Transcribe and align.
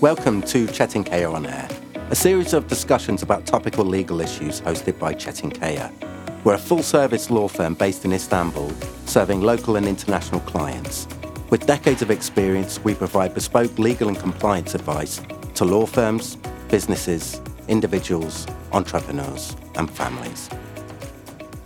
Welcome 0.00 0.40
to 0.42 0.66
Çetinkaya 0.66 1.30
on 1.30 1.46
Air, 1.46 1.68
a 2.10 2.14
series 2.14 2.54
of 2.54 2.66
discussions 2.66 3.22
about 3.22 3.44
topical 3.44 3.84
legal 3.84 4.20
issues 4.20 4.60
hosted 4.62 4.98
by 4.98 5.14
Çetinkaya. 5.14 5.92
We're 6.42 6.54
a 6.54 6.58
full 6.58 6.82
service 6.82 7.30
law 7.30 7.48
firm 7.48 7.74
based 7.74 8.06
in 8.06 8.12
Istanbul, 8.12 8.72
serving 9.04 9.42
local 9.42 9.76
and 9.76 9.86
international 9.86 10.40
clients. 10.40 11.06
With 11.50 11.66
decades 11.66 12.00
of 12.00 12.10
experience, 12.10 12.82
we 12.82 12.94
provide 12.94 13.34
bespoke 13.34 13.78
legal 13.78 14.08
and 14.08 14.18
compliance 14.18 14.74
advice 14.74 15.20
to 15.54 15.66
law 15.66 15.84
firms, 15.84 16.38
businesses, 16.68 17.40
individuals, 17.68 18.46
entrepreneurs, 18.72 19.54
and 19.74 19.90
families. 19.90 20.48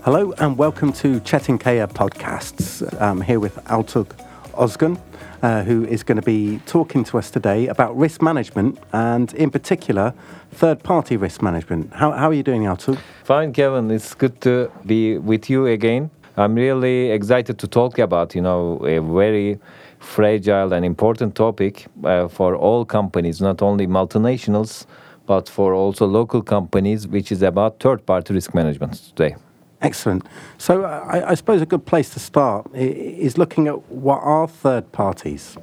Hello, 0.05 0.35
and 0.37 0.59
welcome 0.59 0.93
to 0.93 1.19
Çetinkaya 1.21 1.87
Podcasts. 1.87 2.83
I'm 3.01 3.23
here 3.23 3.41
with 3.41 3.57
Altug 3.71 4.15
Ozgun, 4.53 4.99
uh, 5.43 5.63
who 5.63 5.87
is 5.87 6.03
going 6.03 6.17
to 6.17 6.23
be 6.23 6.61
talking 6.67 7.05
to 7.05 7.17
us 7.17 7.31
today 7.31 7.69
about 7.69 7.97
risk 7.97 8.21
management 8.21 8.79
and, 8.93 9.33
in 9.33 9.51
particular, 9.51 10.13
third 10.51 10.83
party 10.83 11.17
risk 11.17 11.41
management. 11.41 11.91
How, 11.95 12.13
how 12.13 12.29
are 12.29 12.35
you 12.35 12.43
doing, 12.43 12.65
Altug? 12.65 12.99
Fine, 13.25 13.55
Kevin. 13.55 13.91
It's 13.91 14.13
good 14.13 14.43
to 14.43 14.71
be 14.85 15.17
with 15.17 15.49
you 15.49 15.69
again. 15.69 16.11
I'm 16.37 16.55
really 16.55 17.11
excited 17.11 17.59
to 17.61 17.67
talk 17.67 17.99
about, 17.99 18.35
you 18.35 18.43
know, 18.43 18.85
a 18.85 18.99
very 19.01 19.59
fragile 20.01 20.75
and 20.75 20.85
important 20.85 21.35
topic 21.35 21.87
uh, 22.05 22.29
for 22.29 22.57
all 22.57 22.85
companies, 22.85 23.41
not 23.41 23.63
only 23.63 23.87
multinationals, 23.87 24.85
but 25.25 25.49
for 25.49 25.73
also 25.73 26.07
local 26.07 26.43
companies, 26.43 27.09
which 27.09 27.33
is 27.33 27.41
about 27.41 27.81
third 27.81 28.05
party 28.05 28.35
risk 28.35 28.55
management 28.55 28.93
today. 29.17 29.37
Excellent. 29.85 30.27
So, 30.57 30.85
I, 30.85 31.33
I, 31.33 31.35
suppose 31.35 31.61
a 31.61 31.67
good 31.67 31.85
place 31.85 32.09
to 32.15 32.19
start 32.19 32.75
is 32.75 33.37
looking 33.37 33.69
at 33.69 33.77
what 33.91 34.21
are 34.23 34.49
third 34.49 34.91
parties. 34.93 35.59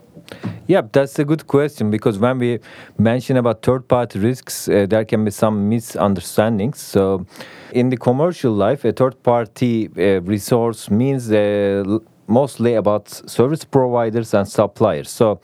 Yeah, 0.67 0.81
that's 0.91 1.17
a 1.17 1.25
good 1.25 1.47
question 1.47 1.89
because 1.89 2.19
when 2.19 2.38
we 2.38 2.59
mention 2.99 3.36
about 3.38 3.64
third 3.64 3.88
party 3.88 4.19
risks, 4.19 4.69
uh, 4.69 4.86
there 4.88 5.05
can 5.05 5.25
be 5.25 5.31
some 5.31 5.67
misunderstandings. 5.67 6.80
So, 6.80 7.25
in 7.72 7.89
the 7.89 7.97
commercial 7.97 8.53
life, 8.53 8.86
a 8.86 8.92
third 8.92 9.22
party 9.23 9.89
uh, 9.97 10.22
resource 10.22 10.92
means 10.92 11.31
uh, 11.31 11.83
mostly 12.27 12.75
about 12.75 13.09
service 13.09 13.66
providers 13.66 14.36
and 14.36 14.47
suppliers. 14.47 15.09
So, 15.09 15.42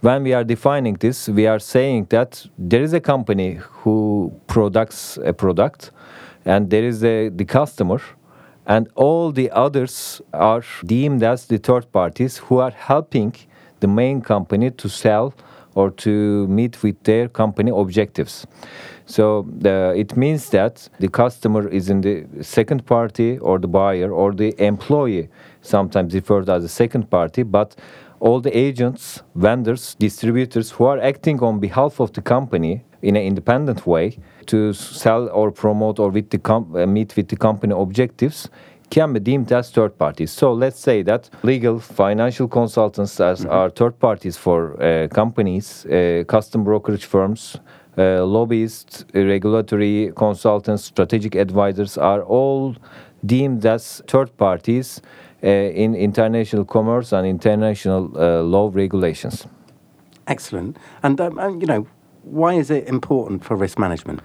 when 0.00 0.24
we 0.24 0.34
are 0.34 0.44
defining 0.44 0.94
this, 0.94 1.28
we 1.28 1.46
are 1.46 1.60
saying 1.60 2.06
that 2.10 2.44
there 2.58 2.82
is 2.82 2.92
a 2.92 3.00
company 3.00 3.60
who 3.60 4.32
products 4.48 5.16
a 5.24 5.32
product 5.32 5.92
and 6.46 6.70
there 6.70 6.84
is 6.84 7.04
a, 7.04 7.28
the 7.28 7.44
customer 7.44 8.00
and 8.66 8.88
all 8.94 9.32
the 9.32 9.50
others 9.50 10.20
are 10.32 10.62
deemed 10.84 11.22
as 11.22 11.46
the 11.46 11.58
third 11.58 11.90
parties 11.92 12.38
who 12.38 12.58
are 12.58 12.70
helping 12.70 13.34
the 13.80 13.88
main 13.88 14.20
company 14.20 14.70
to 14.70 14.88
sell 14.88 15.34
or 15.74 15.90
to 15.90 16.46
meet 16.48 16.82
with 16.82 17.00
their 17.04 17.28
company 17.28 17.70
objectives. 17.70 18.46
So 19.04 19.46
the, 19.58 19.92
it 19.96 20.16
means 20.16 20.48
that 20.50 20.88
the 20.98 21.08
customer 21.08 21.68
is 21.68 21.90
in 21.90 22.00
the 22.00 22.26
second 22.40 22.86
party 22.86 23.38
or 23.38 23.58
the 23.58 23.68
buyer 23.68 24.10
or 24.10 24.32
the 24.32 24.54
employee, 24.58 25.28
sometimes 25.60 26.14
referred 26.14 26.48
as 26.48 26.64
a 26.64 26.68
second 26.68 27.10
party, 27.10 27.42
but 27.42 27.76
all 28.20 28.40
the 28.40 28.56
agents, 28.56 29.22
vendors, 29.34 29.94
distributors 29.98 30.70
who 30.70 30.84
are 30.84 30.98
acting 30.98 31.40
on 31.40 31.60
behalf 31.60 32.00
of 32.00 32.12
the 32.14 32.22
company 32.22 32.82
in 33.02 33.14
an 33.14 33.22
independent 33.22 33.86
way 33.86 34.18
to 34.46 34.72
sell 34.72 35.28
or 35.30 35.50
promote 35.50 35.98
or 35.98 36.10
with 36.10 36.30
the 36.30 36.40
uh, 36.52 36.86
meet 36.86 37.16
with 37.16 37.28
the 37.28 37.36
company 37.36 37.74
objectives 37.74 38.48
can 38.90 39.12
be 39.12 39.20
deemed 39.20 39.52
as 39.52 39.70
third 39.70 39.98
parties. 39.98 40.30
So 40.30 40.52
let's 40.52 40.78
say 40.78 41.02
that 41.02 41.28
legal, 41.42 41.80
financial 41.80 42.48
consultants 42.48 43.20
as 43.20 43.40
mm-hmm. 43.40 43.50
are 43.50 43.70
third 43.70 43.98
parties 43.98 44.36
for 44.36 44.80
uh, 44.82 45.08
companies, 45.08 45.86
uh, 45.86 46.24
custom 46.28 46.64
brokerage 46.64 47.04
firms, 47.04 47.56
uh, 47.98 48.24
lobbyists, 48.24 49.04
regulatory 49.14 50.12
consultants, 50.14 50.84
strategic 50.84 51.34
advisors 51.34 51.98
are 51.98 52.22
all 52.22 52.76
deemed 53.24 53.64
as 53.66 54.02
third 54.06 54.36
parties 54.36 55.00
uh, 55.42 55.48
in 55.48 55.94
international 55.94 56.64
commerce 56.64 57.12
and 57.12 57.26
international 57.26 58.10
uh, 58.16 58.42
law 58.42 58.70
regulations. 58.72 59.46
Excellent. 60.26 60.76
And, 61.02 61.20
um, 61.20 61.38
and, 61.38 61.60
you 61.62 61.66
know, 61.66 61.86
why 62.26 62.54
is 62.54 62.70
it 62.70 62.88
important 62.88 63.44
for 63.44 63.56
risk 63.56 63.78
management? 63.78 64.20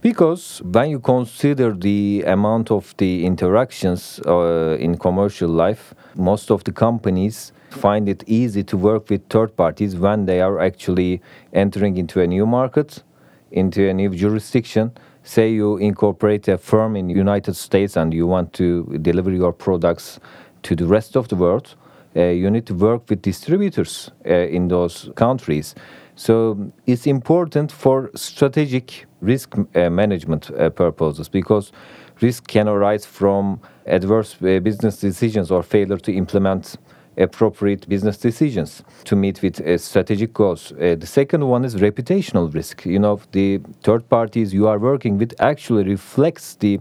Because 0.00 0.60
when 0.62 0.90
you 0.90 0.98
consider 1.00 1.72
the 1.72 2.24
amount 2.26 2.70
of 2.70 2.94
the 2.98 3.24
interactions 3.24 4.20
uh, 4.26 4.76
in 4.78 4.98
commercial 4.98 5.48
life, 5.48 5.94
most 6.14 6.50
of 6.50 6.64
the 6.64 6.72
companies 6.72 7.52
find 7.70 8.08
it 8.08 8.22
easy 8.26 8.62
to 8.64 8.76
work 8.76 9.08
with 9.08 9.26
third 9.28 9.56
parties 9.56 9.96
when 9.96 10.26
they 10.26 10.40
are 10.40 10.60
actually 10.60 11.22
entering 11.52 11.96
into 11.96 12.20
a 12.20 12.26
new 12.26 12.44
market, 12.44 13.02
into 13.50 13.88
a 13.88 13.94
new 13.94 14.10
jurisdiction. 14.10 14.92
Say 15.22 15.52
you 15.52 15.78
incorporate 15.78 16.48
a 16.48 16.58
firm 16.58 16.96
in 16.96 17.08
the 17.08 17.14
United 17.14 17.54
States 17.54 17.96
and 17.96 18.12
you 18.12 18.26
want 18.26 18.52
to 18.54 18.98
deliver 19.00 19.30
your 19.30 19.52
products 19.52 20.20
to 20.64 20.76
the 20.76 20.86
rest 20.86 21.16
of 21.16 21.28
the 21.28 21.36
world, 21.36 21.76
uh, 22.16 22.24
you 22.24 22.50
need 22.50 22.66
to 22.66 22.74
work 22.74 23.08
with 23.08 23.22
distributors 23.22 24.10
uh, 24.26 24.32
in 24.32 24.68
those 24.68 25.10
countries. 25.16 25.74
So 26.16 26.72
it's 26.86 27.06
important 27.06 27.72
for 27.72 28.10
strategic 28.14 29.06
risk 29.20 29.56
uh, 29.56 29.90
management 29.90 30.50
uh, 30.50 30.70
purposes 30.70 31.28
because 31.28 31.72
risk 32.20 32.46
can 32.46 32.68
arise 32.68 33.04
from 33.04 33.60
adverse 33.86 34.36
uh, 34.36 34.60
business 34.60 34.98
decisions 35.00 35.50
or 35.50 35.62
failure 35.62 35.98
to 35.98 36.12
implement 36.12 36.76
appropriate 37.16 37.88
business 37.88 38.16
decisions 38.16 38.82
to 39.04 39.14
meet 39.16 39.40
with 39.42 39.60
uh, 39.60 39.78
strategic 39.78 40.32
goals. 40.32 40.72
Uh, 40.72 40.96
the 40.98 41.06
second 41.06 41.46
one 41.46 41.64
is 41.64 41.76
reputational 41.76 42.52
risk. 42.52 42.84
You 42.84 42.98
know, 42.98 43.20
the 43.32 43.60
third 43.82 44.08
parties 44.08 44.52
you 44.52 44.66
are 44.68 44.78
working 44.78 45.18
with 45.18 45.32
actually 45.40 45.84
reflects 45.84 46.56
the 46.56 46.80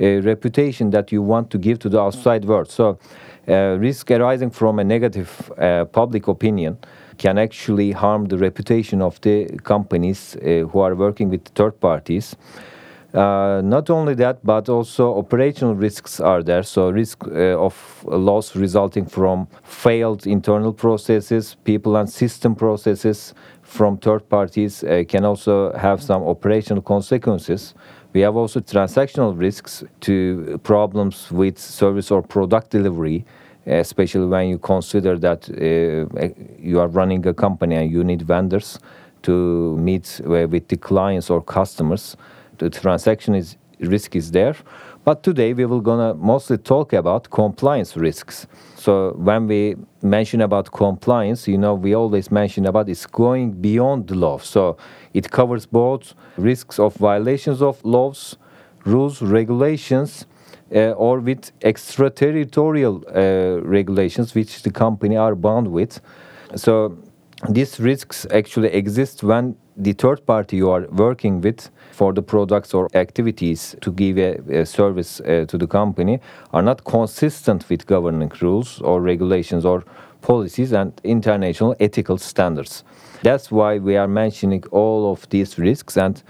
uh, 0.00 0.22
reputation 0.22 0.90
that 0.90 1.12
you 1.12 1.22
want 1.22 1.50
to 1.50 1.58
give 1.58 1.78
to 1.80 1.88
the 1.88 2.00
outside 2.00 2.44
world. 2.46 2.70
So, 2.70 2.98
risk 3.46 4.10
arising 4.10 4.50
from 4.50 4.78
a 4.78 4.84
negative 4.84 5.52
public 5.92 6.28
opinion 6.28 6.78
can 7.18 7.38
actually 7.38 7.92
harm 7.92 8.26
the 8.26 8.38
reputation 8.38 9.02
of 9.02 9.20
the 9.20 9.46
companies 9.62 10.36
uh, 10.36 10.66
who 10.68 10.80
are 10.80 10.94
working 10.94 11.30
with 11.30 11.44
third 11.54 11.80
parties. 11.80 12.36
Uh, 13.14 13.60
not 13.62 13.90
only 13.90 14.12
that, 14.14 14.44
but 14.44 14.68
also 14.68 15.16
operational 15.16 15.76
risks 15.76 16.18
are 16.18 16.42
there. 16.42 16.64
So, 16.64 16.90
risk 16.90 17.24
uh, 17.28 17.56
of 17.56 18.04
loss 18.08 18.56
resulting 18.56 19.06
from 19.06 19.46
failed 19.62 20.26
internal 20.26 20.72
processes, 20.72 21.56
people 21.62 21.94
and 21.94 22.10
system 22.10 22.56
processes 22.56 23.32
from 23.62 23.98
third 23.98 24.28
parties 24.28 24.82
uh, 24.82 25.04
can 25.06 25.24
also 25.24 25.72
have 25.74 26.02
some 26.02 26.24
operational 26.24 26.82
consequences. 26.82 27.74
We 28.14 28.22
have 28.22 28.34
also 28.34 28.58
transactional 28.58 29.38
risks 29.38 29.84
to 30.00 30.58
problems 30.64 31.30
with 31.30 31.56
service 31.58 32.10
or 32.10 32.20
product 32.20 32.70
delivery 32.70 33.24
especially 33.66 34.26
when 34.26 34.48
you 34.48 34.58
consider 34.58 35.18
that 35.18 35.48
uh, 35.48 36.28
you 36.58 36.80
are 36.80 36.88
running 36.88 37.26
a 37.26 37.34
company 37.34 37.76
and 37.76 37.90
you 37.90 38.04
need 38.04 38.22
vendors 38.22 38.78
to 39.22 39.76
meet 39.78 40.20
uh, 40.24 40.46
with 40.48 40.68
the 40.68 40.76
clients 40.76 41.30
or 41.30 41.42
customers. 41.42 42.16
The 42.58 42.70
transaction 42.70 43.34
is 43.34 43.56
risk 43.80 44.16
is 44.16 44.30
there. 44.30 44.56
But 45.04 45.22
today 45.22 45.52
we 45.52 45.66
will 45.66 45.80
gonna 45.80 46.14
mostly 46.14 46.56
talk 46.56 46.92
about 46.92 47.30
compliance 47.30 47.96
risks. 47.96 48.46
So 48.76 49.12
when 49.16 49.46
we 49.46 49.76
mention 50.02 50.40
about 50.40 50.72
compliance, 50.72 51.46
you 51.46 51.58
know, 51.58 51.74
we 51.74 51.94
always 51.94 52.30
mention 52.30 52.66
about 52.66 52.88
it's 52.88 53.06
going 53.06 53.52
beyond 53.52 54.08
the 54.08 54.14
law. 54.14 54.38
So 54.38 54.76
it 55.12 55.30
covers 55.30 55.66
both 55.66 56.14
risks 56.36 56.78
of 56.78 56.94
violations 56.94 57.60
of 57.60 57.84
laws, 57.84 58.36
rules, 58.84 59.20
regulations, 59.20 60.22
uh, 60.22 60.33
or 60.74 61.20
with 61.20 61.52
extraterritorial 61.62 63.04
uh, 63.14 63.60
regulations 63.62 64.34
which 64.34 64.62
the 64.62 64.70
company 64.70 65.16
are 65.16 65.34
bound 65.34 65.68
with. 65.68 66.00
So 66.56 66.96
these 67.48 67.80
risks 67.80 68.26
actually 68.30 68.68
exist 68.68 69.22
when 69.22 69.56
the 69.76 69.92
third 69.92 70.24
party 70.24 70.56
you 70.56 70.70
are 70.70 70.86
working 70.90 71.40
with 71.40 71.70
for 71.90 72.12
the 72.12 72.22
products 72.22 72.74
or 72.74 72.88
activities 72.94 73.74
to 73.80 73.90
give 73.92 74.18
a, 74.18 74.60
a 74.60 74.66
service 74.66 75.20
uh, 75.20 75.44
to 75.48 75.58
the 75.58 75.66
company 75.66 76.20
are 76.52 76.62
not 76.62 76.84
consistent 76.84 77.68
with 77.68 77.86
governing 77.86 78.30
rules 78.40 78.80
or 78.82 79.00
regulations 79.00 79.64
or 79.64 79.84
policies 80.22 80.72
and 80.72 80.92
international 81.04 81.74
ethical 81.80 82.18
standards. 82.18 82.84
That's 83.22 83.50
why 83.50 83.78
we 83.78 83.96
are 83.96 84.08
mentioning 84.08 84.64
all 84.70 85.12
of 85.12 85.28
these 85.30 85.58
risks 85.58 85.96
and 85.96 86.22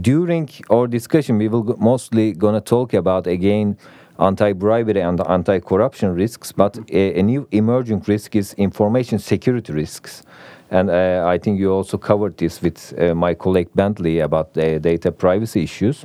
during 0.00 0.48
our 0.70 0.86
discussion, 0.86 1.38
we 1.38 1.48
will 1.48 1.76
mostly 1.78 2.32
going 2.32 2.54
to 2.54 2.60
talk 2.60 2.94
about 2.94 3.26
again 3.26 3.76
anti-bribery 4.18 5.00
and 5.00 5.20
anti-corruption 5.26 6.14
risks, 6.14 6.52
but 6.52 6.78
a, 6.90 7.18
a, 7.18 7.22
new 7.22 7.48
emerging 7.50 8.02
risk 8.06 8.36
is 8.36 8.54
information 8.54 9.18
security 9.18 9.72
risks. 9.72 10.22
And 10.70 10.90
uh, 10.90 11.24
I 11.26 11.38
think 11.38 11.58
you 11.58 11.72
also 11.72 11.98
covered 11.98 12.36
this 12.36 12.62
with 12.62 12.94
uh, 12.98 13.14
my 13.14 13.34
colleague 13.34 13.68
Bentley 13.74 14.20
about 14.20 14.54
the 14.54 14.78
data 14.78 15.12
privacy 15.12 15.62
issues. 15.64 16.04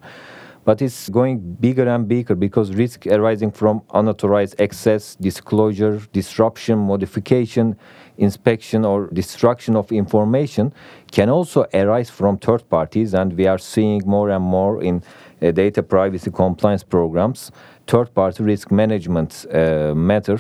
but 0.68 0.82
it's 0.82 1.08
going 1.08 1.40
bigger 1.62 1.88
and 1.88 2.10
bigger 2.10 2.36
because 2.36 2.74
risk 2.74 3.08
arising 3.08 3.52
from 3.52 3.82
unauthorized 3.94 4.60
access, 4.60 5.16
disclosure, 5.16 6.02
disruption, 6.12 6.78
modification, 6.78 7.74
inspection, 8.18 8.86
or 8.86 9.08
destruction 9.08 9.76
of 9.76 9.92
information 9.92 10.74
can 11.12 11.30
also 11.30 11.66
arise 11.74 12.10
from 12.10 12.38
third 12.38 12.68
parties, 12.70 13.14
and 13.14 13.34
we 13.34 13.48
are 13.48 13.58
seeing 13.58 14.02
more 14.06 14.30
and 14.30 14.44
more 14.44 14.82
in 14.82 15.04
uh, 15.42 15.52
data 15.52 15.84
privacy 15.84 16.32
compliance 16.32 16.84
programs. 16.84 17.52
Third 17.88 18.14
party 18.14 18.44
risk 18.44 18.72
management 18.72 19.46
uh, 19.54 19.94
matter 19.96 20.40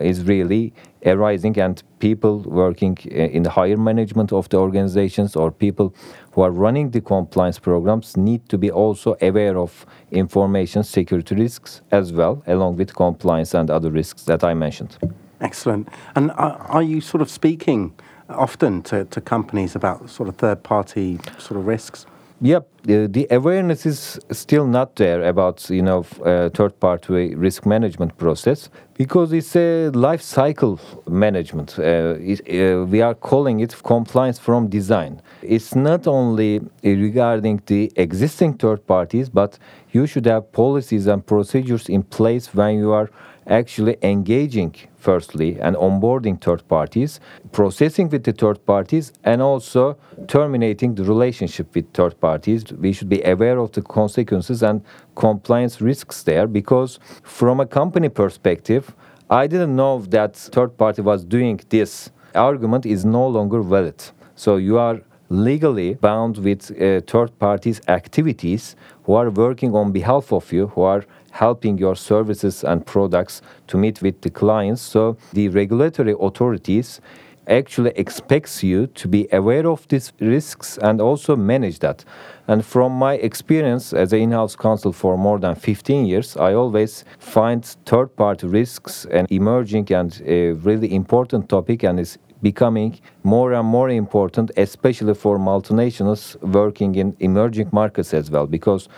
is 0.00 0.24
really 0.24 0.72
arising 1.04 1.58
and 1.58 1.82
people 1.98 2.40
working 2.40 2.96
uh, 3.06 3.14
in 3.14 3.42
the 3.42 3.50
higher 3.50 3.76
management 3.76 4.32
of 4.32 4.48
the 4.48 4.56
organizations 4.56 5.36
or 5.36 5.50
people 5.50 5.94
who 6.32 6.42
are 6.42 6.50
running 6.50 6.90
the 6.90 7.00
compliance 7.00 7.58
programs 7.58 8.16
need 8.16 8.48
to 8.48 8.58
be 8.58 8.70
also 8.70 9.16
aware 9.22 9.58
of 9.58 9.86
information 10.10 10.82
security 10.82 11.34
risks 11.34 11.82
as 11.90 12.12
well 12.12 12.42
along 12.46 12.76
with 12.76 12.94
compliance 12.94 13.54
and 13.54 13.70
other 13.70 13.90
risks 13.90 14.22
that 14.24 14.42
i 14.42 14.54
mentioned 14.54 14.96
excellent 15.40 15.88
and 16.14 16.30
are 16.32 16.82
you 16.82 17.00
sort 17.00 17.22
of 17.22 17.30
speaking 17.30 17.92
often 18.28 18.82
to, 18.82 19.04
to 19.06 19.20
companies 19.20 19.74
about 19.74 20.10
sort 20.10 20.28
of 20.28 20.36
third 20.36 20.62
party 20.62 21.18
sort 21.38 21.58
of 21.58 21.66
risks 21.66 22.06
Yep, 22.40 22.68
the, 22.84 23.26
awareness 23.32 23.84
is 23.84 24.20
still 24.30 24.68
not 24.68 24.94
there 24.94 25.24
about 25.24 25.68
you 25.68 25.82
know 25.82 26.06
uh, 26.24 26.50
third-party 26.50 27.34
risk 27.34 27.66
management 27.66 28.16
process 28.16 28.70
because 28.94 29.32
it's 29.32 29.56
a 29.56 29.88
life 29.88 30.22
cycle 30.22 30.78
management. 31.08 31.76
Uh, 31.80 32.14
it, 32.20 32.40
uh, 32.48 32.84
we 32.84 33.02
are 33.02 33.14
calling 33.14 33.58
it 33.58 33.74
compliance 33.82 34.38
from 34.38 34.68
design. 34.68 35.20
It's 35.42 35.74
not 35.74 36.06
only 36.06 36.60
regarding 36.84 37.60
the 37.66 37.90
existing 37.96 38.54
third 38.54 38.86
parties, 38.86 39.28
but 39.28 39.58
you 39.90 40.06
should 40.06 40.26
have 40.26 40.52
policies 40.52 41.08
and 41.08 41.26
procedures 41.26 41.88
in 41.88 42.04
place 42.04 42.54
when 42.54 42.78
you 42.78 42.92
are 42.92 43.10
actually 43.48 43.96
engaging 44.02 44.76
firstly 44.98 45.58
and 45.60 45.76
onboarding 45.76 46.40
third 46.40 46.66
parties, 46.68 47.20
processing 47.52 48.08
with 48.08 48.24
the 48.24 48.32
third 48.32 48.64
parties, 48.66 49.12
and 49.24 49.40
also 49.40 49.96
terminating 50.26 50.94
the 50.94 51.04
relationship 51.04 51.74
with 51.74 51.92
third 51.92 52.20
parties. 52.20 52.64
We 52.72 52.92
should 52.92 53.08
be 53.08 53.22
aware 53.22 53.58
of 53.58 53.72
the 53.72 53.82
consequences 53.82 54.62
and 54.62 54.82
compliance 55.14 55.80
risks 55.80 56.22
there 56.22 56.46
because, 56.46 56.98
from 57.22 57.60
a 57.60 57.66
company 57.66 58.08
perspective, 58.08 58.94
I 59.30 59.46
didn't 59.46 59.76
know 59.76 60.00
that 60.08 60.36
third 60.36 60.76
party 60.76 61.02
was 61.02 61.24
doing 61.24 61.60
this. 61.68 62.10
Argument 62.34 62.86
is 62.86 63.04
no 63.04 63.26
longer 63.26 63.62
valid. 63.62 64.02
So 64.34 64.56
you 64.56 64.78
are 64.78 65.00
legally 65.30 65.94
bound 65.94 66.38
with 66.38 66.70
uh, 66.70 67.00
third 67.06 67.38
parties' 67.38 67.80
activities 67.88 68.76
who 69.04 69.14
are 69.14 69.30
working 69.30 69.74
on 69.74 69.92
behalf 69.92 70.32
of 70.32 70.50
you, 70.52 70.68
who 70.68 70.82
are 70.82 71.04
helping 71.38 71.78
your 71.78 71.94
services 71.94 72.64
and 72.64 72.84
products 72.84 73.42
to 73.68 73.78
meet 73.78 74.02
with 74.02 74.20
the 74.22 74.30
clients. 74.30 74.82
So 74.82 75.16
the 75.32 75.48
regulatory 75.48 76.14
authorities 76.18 77.00
actually 77.46 77.92
expects 77.96 78.62
you 78.62 78.86
to 78.88 79.08
be 79.08 79.28
aware 79.32 79.66
of 79.66 79.86
these 79.88 80.12
risks 80.20 80.78
and 80.82 81.00
also 81.00 81.36
manage 81.36 81.78
that. 81.78 82.04
And 82.48 82.64
from 82.64 82.92
my 82.92 83.14
experience 83.14 83.92
as 83.92 84.12
an 84.12 84.20
in-house 84.20 84.56
counsel 84.56 84.92
for 84.92 85.16
more 85.16 85.38
than 85.38 85.54
15 85.54 86.06
years, 86.06 86.36
I 86.36 86.54
always 86.54 87.04
find 87.18 87.64
third-party 87.86 88.46
risks 88.48 89.06
an 89.10 89.26
emerging 89.30 89.92
and 89.92 90.20
a 90.26 90.52
really 90.52 90.92
important 90.92 91.48
topic 91.48 91.84
and 91.84 92.00
is 92.00 92.18
becoming 92.42 92.98
more 93.22 93.52
and 93.52 93.66
more 93.66 93.90
important, 93.90 94.50
especially 94.56 95.14
for 95.14 95.38
multinationals 95.38 96.36
working 96.42 96.94
in 96.96 97.16
emerging 97.20 97.68
markets 97.72 98.12
as 98.12 98.30
well, 98.30 98.46
because 98.46 98.88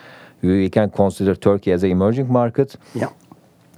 we 0.43 0.69
can 0.69 0.91
consider 0.91 1.35
Turkey 1.35 1.73
as 1.73 1.83
an 1.83 1.91
emerging 1.91 2.33
market. 2.33 2.77
Yeah. 2.95 3.11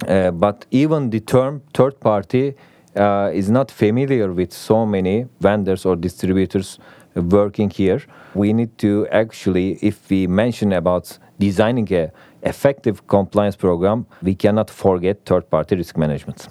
Uh, 0.07 0.31
but 0.31 0.65
even 0.71 1.09
the 1.09 1.19
term 1.19 1.61
third 1.73 1.99
party 1.99 2.55
uh, 2.95 3.31
is 3.33 3.49
not 3.49 3.71
familiar 3.71 4.31
with 4.31 4.51
so 4.53 4.85
many 4.85 5.25
vendors 5.39 5.85
or 5.85 5.95
distributors 5.95 6.79
working 7.15 7.69
here. 7.69 8.01
We 8.33 8.53
need 8.53 8.77
to 8.79 9.07
actually, 9.11 9.77
if 9.81 10.09
we 10.09 10.27
mention 10.27 10.73
about 10.73 11.17
designing 11.39 11.91
a 11.93 12.11
effective 12.41 13.07
compliance 13.07 13.55
program, 13.55 14.05
we 14.21 14.35
cannot 14.35 14.69
forget 14.69 15.25
third 15.25 15.49
party 15.49 15.75
risk 15.75 15.97
management. 15.97 16.47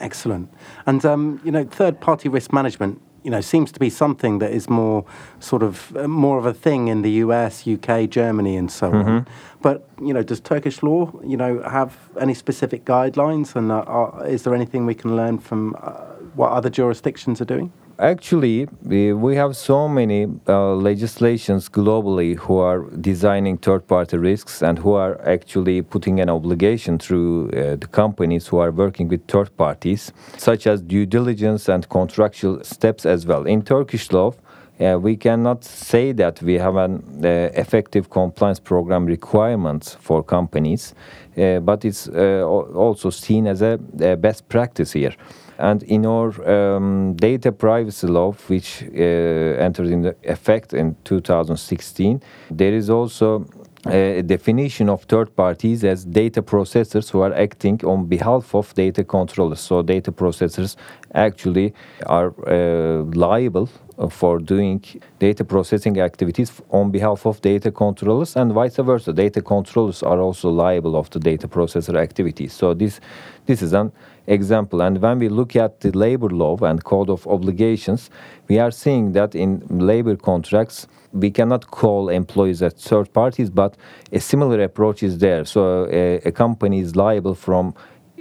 Excellent. 0.00 0.52
And 0.86 1.04
um, 1.04 1.40
you 1.44 1.50
know, 1.50 1.64
third 1.64 2.00
party 2.00 2.28
risk 2.28 2.52
management 2.52 3.00
you 3.22 3.30
know 3.30 3.40
seems 3.40 3.72
to 3.72 3.80
be 3.80 3.90
something 3.90 4.38
that 4.38 4.50
is 4.50 4.68
more 4.68 5.04
sort 5.40 5.62
of 5.62 5.96
uh, 5.96 6.08
more 6.08 6.38
of 6.38 6.46
a 6.46 6.54
thing 6.54 6.88
in 6.88 7.02
the 7.02 7.10
US, 7.24 7.66
UK, 7.66 8.08
Germany, 8.08 8.56
and 8.56 8.70
so 8.70 8.90
mm-hmm. 8.90 9.08
on. 9.08 9.26
But 9.60 9.88
you 10.00 10.12
know, 10.12 10.22
does 10.22 10.40
Turkish 10.40 10.82
law 10.82 11.12
you 11.24 11.36
know 11.36 11.62
have 11.62 11.96
any 12.20 12.34
specific 12.34 12.84
guidelines, 12.84 13.56
and 13.56 13.70
uh, 13.70 13.80
are, 13.86 14.26
is 14.26 14.42
there 14.42 14.54
anything 14.54 14.86
we 14.86 14.94
can 14.94 15.16
learn 15.16 15.38
from 15.38 15.76
uh, 15.80 15.92
what 16.34 16.50
other 16.50 16.70
jurisdictions 16.70 17.40
are 17.40 17.44
doing? 17.46 17.72
Actually, 18.02 18.66
we 18.82 19.36
have 19.36 19.56
so 19.56 19.86
many 19.86 20.26
uh, 20.48 20.74
legislations 20.74 21.68
globally 21.68 22.36
who 22.36 22.56
are 22.56 22.80
designing 23.00 23.56
third-party 23.56 24.16
risks 24.16 24.60
and 24.60 24.76
who 24.76 24.94
are 24.94 25.20
actually 25.24 25.82
putting 25.82 26.18
an 26.18 26.28
obligation 26.28 26.98
through 26.98 27.48
uh, 27.50 27.76
the 27.76 27.86
companies 27.92 28.48
who 28.48 28.58
are 28.58 28.72
working 28.72 29.06
with 29.06 29.24
third 29.28 29.56
parties, 29.56 30.12
such 30.36 30.66
as 30.66 30.82
due 30.82 31.06
diligence 31.06 31.68
and 31.68 31.88
contractual 31.90 32.64
steps 32.64 33.06
as 33.06 33.24
well. 33.24 33.46
In 33.46 33.62
Turkish 33.62 34.10
law, 34.10 34.34
uh, 34.80 34.98
we 34.98 35.16
cannot 35.16 35.62
say 35.62 36.10
that 36.10 36.42
we 36.42 36.54
have 36.54 36.74
an 36.74 37.04
uh, 37.24 37.50
effective 37.54 38.10
compliance 38.10 38.58
program 38.58 39.06
requirements 39.06 39.94
for 40.00 40.24
companies, 40.24 40.92
uh, 41.38 41.60
but 41.60 41.84
it's 41.84 42.08
uh, 42.08 42.42
also 42.44 43.10
seen 43.10 43.46
as 43.46 43.62
a, 43.62 43.78
a 44.00 44.16
best 44.16 44.48
practice 44.48 44.90
here. 44.90 45.14
And 45.62 45.84
in 45.84 46.04
our 46.06 46.30
um, 46.44 47.14
data 47.14 47.52
privacy 47.52 48.08
law, 48.08 48.32
which 48.48 48.82
uh, 48.82 49.64
entered 49.66 49.86
into 49.86 50.16
effect 50.24 50.74
in 50.74 50.96
2016, 51.04 52.20
there 52.50 52.74
is 52.74 52.90
also 52.90 53.46
a 53.86 54.22
definition 54.22 54.88
of 54.88 55.04
third 55.04 55.34
parties 55.36 55.84
as 55.84 56.04
data 56.04 56.42
processors 56.42 57.10
who 57.10 57.20
are 57.20 57.32
acting 57.34 57.80
on 57.84 58.06
behalf 58.06 58.54
of 58.56 58.74
data 58.74 59.04
controllers. 59.04 59.60
So, 59.60 59.82
data 59.82 60.10
processors 60.10 60.76
actually 61.14 61.74
are 62.06 62.32
uh, 62.46 63.04
liable 63.14 63.68
for 64.10 64.38
doing 64.38 64.84
data 65.18 65.44
processing 65.44 66.00
activities 66.00 66.52
on 66.70 66.90
behalf 66.90 67.26
of 67.26 67.40
data 67.40 67.70
controllers 67.70 68.36
and 68.36 68.52
vice 68.52 68.76
versa. 68.76 69.12
Data 69.12 69.42
controllers 69.42 70.02
are 70.02 70.20
also 70.20 70.48
liable 70.50 70.96
of 70.96 71.10
the 71.10 71.20
data 71.20 71.46
processor 71.46 71.96
activities. 71.96 72.52
So, 72.52 72.74
this, 72.74 73.00
this 73.46 73.62
is 73.62 73.72
an 73.72 73.92
example. 74.26 74.80
And 74.80 75.00
when 75.00 75.18
we 75.18 75.28
look 75.28 75.56
at 75.56 75.80
the 75.80 75.90
labor 75.92 76.28
law 76.28 76.56
and 76.58 76.82
code 76.84 77.10
of 77.10 77.26
obligations, 77.26 78.10
we 78.48 78.58
are 78.58 78.70
seeing 78.70 79.12
that 79.12 79.34
in 79.34 79.62
labor 79.68 80.16
contracts, 80.16 80.86
we 81.12 81.30
cannot 81.30 81.70
call 81.70 82.08
employees 82.08 82.62
as 82.62 82.72
third 82.74 83.12
parties, 83.12 83.50
but 83.50 83.76
a 84.12 84.20
similar 84.20 84.62
approach 84.62 85.02
is 85.02 85.18
there. 85.18 85.44
So 85.44 85.86
a, 85.90 86.16
a 86.24 86.32
company 86.32 86.80
is 86.80 86.96
liable 86.96 87.34
from 87.34 87.74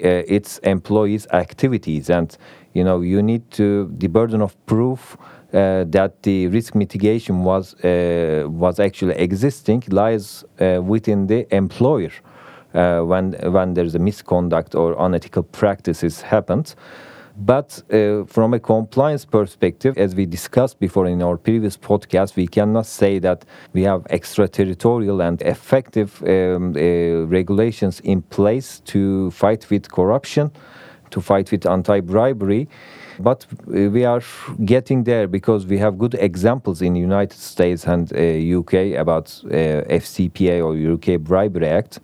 uh, 0.03 0.23
its 0.27 0.57
employees' 0.59 1.27
activities, 1.31 2.09
and 2.09 2.35
you 2.73 2.83
know 2.83 3.01
you 3.01 3.21
need 3.21 3.49
to 3.51 3.93
the 3.97 4.07
burden 4.07 4.41
of 4.41 4.55
proof. 4.65 5.17
Uh, 5.53 5.83
that 5.85 6.23
the 6.23 6.47
risk 6.47 6.75
mitigation 6.75 7.43
was 7.43 7.75
uh, 7.83 8.45
was 8.47 8.79
actually 8.79 9.13
existing 9.15 9.83
lies 9.89 10.45
uh, 10.61 10.81
within 10.81 11.27
the 11.27 11.45
employer 11.53 12.09
uh, 12.73 13.01
when 13.01 13.33
when 13.51 13.73
there's 13.73 13.95
a 13.95 13.99
misconduct 13.99 14.75
or 14.75 14.95
unethical 14.99 15.43
practices 15.43 16.21
happened. 16.21 16.75
But 17.37 17.81
uh, 17.91 18.25
from 18.25 18.53
a 18.53 18.59
compliance 18.59 19.25
perspective, 19.25 19.97
as 19.97 20.13
we 20.15 20.25
discussed 20.25 20.79
before 20.79 21.07
in 21.07 21.23
our 21.23 21.37
previous 21.37 21.77
podcast, 21.77 22.35
we 22.35 22.45
cannot 22.47 22.85
say 22.85 23.19
that 23.19 23.45
we 23.73 23.83
have 23.83 24.05
extraterritorial 24.09 25.21
and 25.21 25.41
effective 25.41 26.21
um, 26.23 26.75
uh, 26.75 27.25
regulations 27.27 27.99
in 28.01 28.21
place 28.21 28.81
to 28.85 29.31
fight 29.31 29.69
with 29.69 29.89
corruption, 29.91 30.51
to 31.11 31.21
fight 31.21 31.51
with 31.51 31.65
anti 31.65 32.01
bribery. 32.01 32.67
But 33.19 33.45
uh, 33.51 33.89
we 33.89 34.03
are 34.03 34.21
getting 34.65 35.03
there 35.03 35.27
because 35.27 35.65
we 35.65 35.77
have 35.77 35.97
good 35.97 36.15
examples 36.15 36.81
in 36.81 36.93
the 36.93 36.99
United 36.99 37.37
States 37.39 37.85
and 37.85 38.11
UK 38.11 38.73
uh, 38.73 39.01
about 39.01 39.41
uh, 39.45 39.83
FCPA 39.89 40.61
or 40.63 40.93
UK 40.93 41.21
Bribery 41.21 41.67
Act 41.67 41.99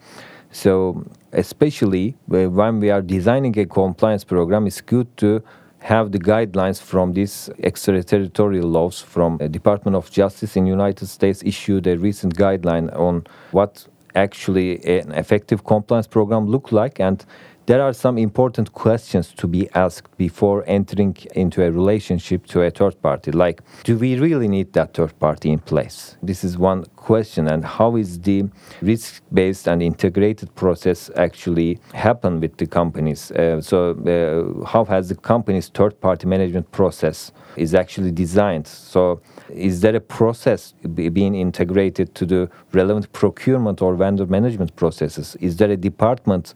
so, 0.58 1.06
especially 1.34 2.16
when 2.26 2.80
we 2.80 2.90
are 2.90 3.04
designing 3.04 3.60
a 3.60 3.66
compliance 3.68 4.24
program, 4.24 4.66
it's 4.66 4.82
good 4.82 5.16
to 5.18 5.44
have 5.78 6.12
the 6.12 6.18
guidelines 6.18 6.82
from 6.82 7.14
these 7.14 7.52
extraterritorial 7.62 8.68
laws 8.68 9.00
from 9.00 9.38
the 9.38 9.48
Department 9.48 9.96
of 9.96 10.10
Justice 10.10 10.58
in 10.58 10.64
the 10.64 10.72
United 10.72 11.06
States 11.06 11.44
issued 11.44 11.86
a 11.86 11.96
recent 11.96 12.36
guideline 12.36 12.90
on 12.98 13.28
what 13.52 13.88
actually 14.16 14.84
an 14.84 15.12
effective 15.12 15.64
compliance 15.64 16.08
program 16.08 16.48
look 16.48 16.72
like 16.72 17.00
and 17.00 17.24
there 17.68 17.82
are 17.82 17.92
some 17.92 18.18
important 18.18 18.72
questions 18.72 19.34
to 19.34 19.46
be 19.46 19.70
asked 19.76 20.16
before 20.18 20.64
entering 20.68 21.18
into 21.36 21.62
a 21.62 21.70
relationship 21.70 22.46
to 22.46 22.62
a 22.62 22.72
third 22.72 23.00
party 23.02 23.30
like 23.30 23.62
do 23.84 23.98
we 23.98 24.18
really 24.18 24.48
need 24.48 24.72
that 24.72 24.94
third 24.94 25.18
party 25.20 25.52
in 25.52 25.60
place? 25.60 26.16
This 26.24 26.46
is 26.46 26.58
one 26.58 26.86
question 26.96 27.48
and 27.48 27.66
how 27.66 27.98
is 27.98 28.20
the 28.22 28.46
risk 28.82 29.22
based 29.34 29.68
and 29.68 29.84
integrated 29.84 30.56
process 30.56 31.12
actually 31.18 31.80
happen 31.94 32.40
with 32.40 32.56
the 32.56 32.68
companies? 32.68 33.32
Uh, 33.32 33.60
so 33.60 33.92
uh, 33.92 34.66
how 34.66 34.86
has 34.86 35.10
the 35.10 35.16
company's 35.16 35.68
third 35.68 36.00
party 36.00 36.26
management 36.26 36.72
process 36.72 37.34
is 37.58 37.76
actually 37.76 38.12
designed? 38.12 38.66
So 38.66 39.22
is 39.50 39.82
there 39.82 39.96
a 39.96 40.00
process 40.00 40.74
being 40.94 41.36
integrated 41.36 42.14
to 42.16 42.26
the 42.26 42.50
relevant 42.74 43.12
procurement 43.14 43.82
or 43.82 43.96
vendor 43.96 44.26
management 44.26 44.76
processes 44.76 45.36
is 45.40 45.58
there 45.58 45.72
a 45.72 45.78
department 45.78 46.54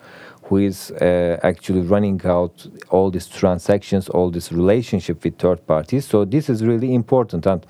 who 0.51 0.57
is 0.57 0.91
uh, 0.91 1.39
actually 1.43 1.79
running 1.79 2.19
out 2.25 2.67
all 2.89 3.10
these 3.10 3.25
transactions, 3.25 4.10
all 4.10 4.29
this 4.29 4.51
relationship 4.51 5.24
with 5.24 5.38
third 5.38 5.65
parties. 5.65 6.05
So 6.05 6.25
this 6.25 6.50
is 6.50 6.65
really 6.65 6.93
important, 6.93 7.45
and 7.45 7.65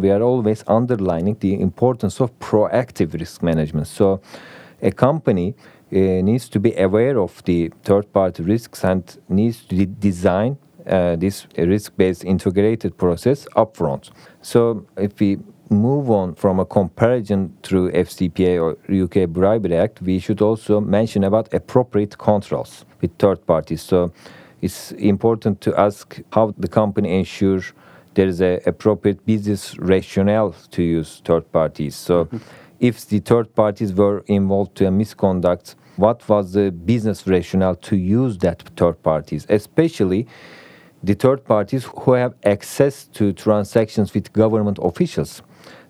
we 0.00 0.10
are 0.10 0.20
always 0.20 0.64
underlining 0.66 1.36
the 1.38 1.60
importance 1.60 2.20
of 2.20 2.36
proactive 2.40 3.14
risk 3.14 3.44
management. 3.44 3.86
So 3.86 4.20
a 4.82 4.90
company 4.90 5.54
uh, 5.92 5.96
needs 5.96 6.48
to 6.48 6.58
be 6.58 6.74
aware 6.74 7.20
of 7.20 7.40
the 7.44 7.70
third 7.84 8.12
party 8.12 8.42
risks 8.42 8.84
and 8.84 9.02
needs 9.28 9.64
to 9.66 9.76
de 9.76 9.86
design 9.86 10.58
uh, 10.86 11.16
this 11.16 11.46
risk 11.56 11.96
based 11.96 12.24
integrated 12.24 12.96
process 12.96 13.46
upfront. 13.56 14.10
So 14.42 14.86
if 14.96 15.18
we 15.20 15.38
move 15.70 16.10
on 16.10 16.34
from 16.34 16.60
a 16.60 16.64
comparison 16.64 17.56
through 17.62 17.90
FCPA 17.92 18.60
or 18.62 18.76
UK 19.02 19.28
Bribery 19.28 19.76
Act, 19.76 20.02
we 20.02 20.18
should 20.18 20.42
also 20.42 20.80
mention 20.80 21.24
about 21.24 21.52
appropriate 21.54 22.18
controls 22.18 22.84
with 23.00 23.10
third 23.18 23.46
parties. 23.46 23.82
So 23.82 24.12
it's 24.60 24.92
important 24.92 25.60
to 25.62 25.78
ask 25.78 26.20
how 26.32 26.54
the 26.58 26.68
company 26.68 27.18
ensures 27.18 27.72
there 28.14 28.28
is 28.28 28.40
a 28.40 28.60
appropriate 28.66 29.24
business 29.26 29.76
rationale 29.78 30.54
to 30.70 30.82
use 30.82 31.20
third 31.24 31.50
parties. 31.52 31.96
So 31.96 32.26
mm-hmm. 32.26 32.38
if 32.80 33.06
the 33.06 33.18
third 33.18 33.54
parties 33.54 33.92
were 33.92 34.22
involved 34.26 34.76
to 34.76 34.86
a 34.86 34.90
misconduct, 34.90 35.74
what 35.96 36.28
was 36.28 36.52
the 36.52 36.70
business 36.70 37.26
rationale 37.26 37.76
to 37.76 37.96
use 37.96 38.38
that 38.38 38.62
third 38.76 39.02
parties, 39.02 39.46
especially 39.48 40.26
the 41.04 41.14
third 41.14 41.44
parties 41.44 41.84
who 41.84 42.12
have 42.12 42.34
access 42.44 43.06
to 43.08 43.32
transactions 43.32 44.14
with 44.14 44.32
government 44.32 44.78
officials. 44.82 45.42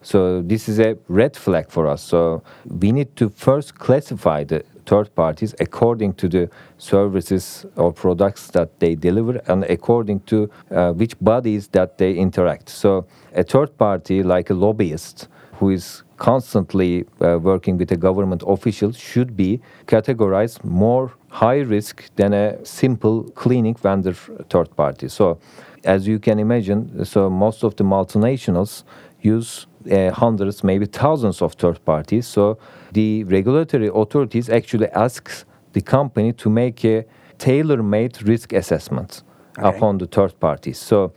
So 0.03 0.43
this 0.43 0.69
is 0.69 0.79
a 0.81 0.97
red 1.09 1.37
flag 1.37 1.71
for 1.71 1.87
us. 1.87 2.03
So 2.03 2.43
we 2.67 2.93
need 2.93 3.17
to 3.17 3.31
first 3.31 3.79
classify 3.79 4.45
the 4.45 4.65
third 4.87 5.15
parties 5.15 5.55
according 5.61 6.15
to 6.15 6.29
the 6.29 6.51
services 6.79 7.65
or 7.77 7.93
products 7.93 8.49
that 8.49 8.81
they 8.81 8.95
deliver 8.95 9.41
and 9.47 9.65
according 9.65 10.21
to 10.21 10.51
uh, 10.71 10.93
which 10.93 11.19
bodies 11.21 11.69
that 11.69 11.97
they 11.97 12.13
interact. 12.13 12.69
So 12.69 13.07
a 13.35 13.43
third 13.43 13.79
party 13.79 14.23
like 14.23 14.51
a 14.51 14.55
lobbyist 14.55 15.29
who 15.55 15.71
is 15.71 16.03
constantly 16.17 17.05
uh, 17.21 17.39
working 17.39 17.79
with 17.79 17.91
a 17.93 17.97
government 17.97 18.43
official 18.47 18.93
should 18.93 19.37
be 19.37 19.61
categorized 19.87 20.65
more 20.65 21.13
high 21.29 21.61
risk 21.61 22.05
than 22.17 22.33
a 22.33 22.65
simple 22.65 23.25
cleaning 23.35 23.75
vendor 23.75 24.15
third 24.49 24.75
party. 24.77 25.09
So 25.09 25.39
as 25.85 26.07
you 26.07 26.19
can 26.19 26.39
imagine, 26.39 27.05
so 27.05 27.29
most 27.29 27.65
of 27.65 27.77
the 27.77 27.85
multinationals 27.85 28.85
use 29.21 29.67
uh, 29.91 30.11
hundreds, 30.11 30.63
maybe 30.63 30.87
thousands 30.87 31.43
of 31.43 31.55
third 31.55 31.85
parties. 31.85 32.27
So 32.27 32.59
the 32.93 33.25
regulatory 33.25 33.91
authorities 33.93 34.49
actually 34.49 34.89
ask 34.91 35.47
the 35.73 35.81
company 35.81 36.33
to 36.35 36.49
make 36.51 36.85
a 36.85 37.05
tailor-made 37.39 38.23
risk 38.23 38.53
assessment 38.53 39.23
okay. 39.59 39.77
upon 39.77 39.99
the 39.99 40.07
third 40.07 40.39
parties. 40.41 40.79
So 40.79 41.13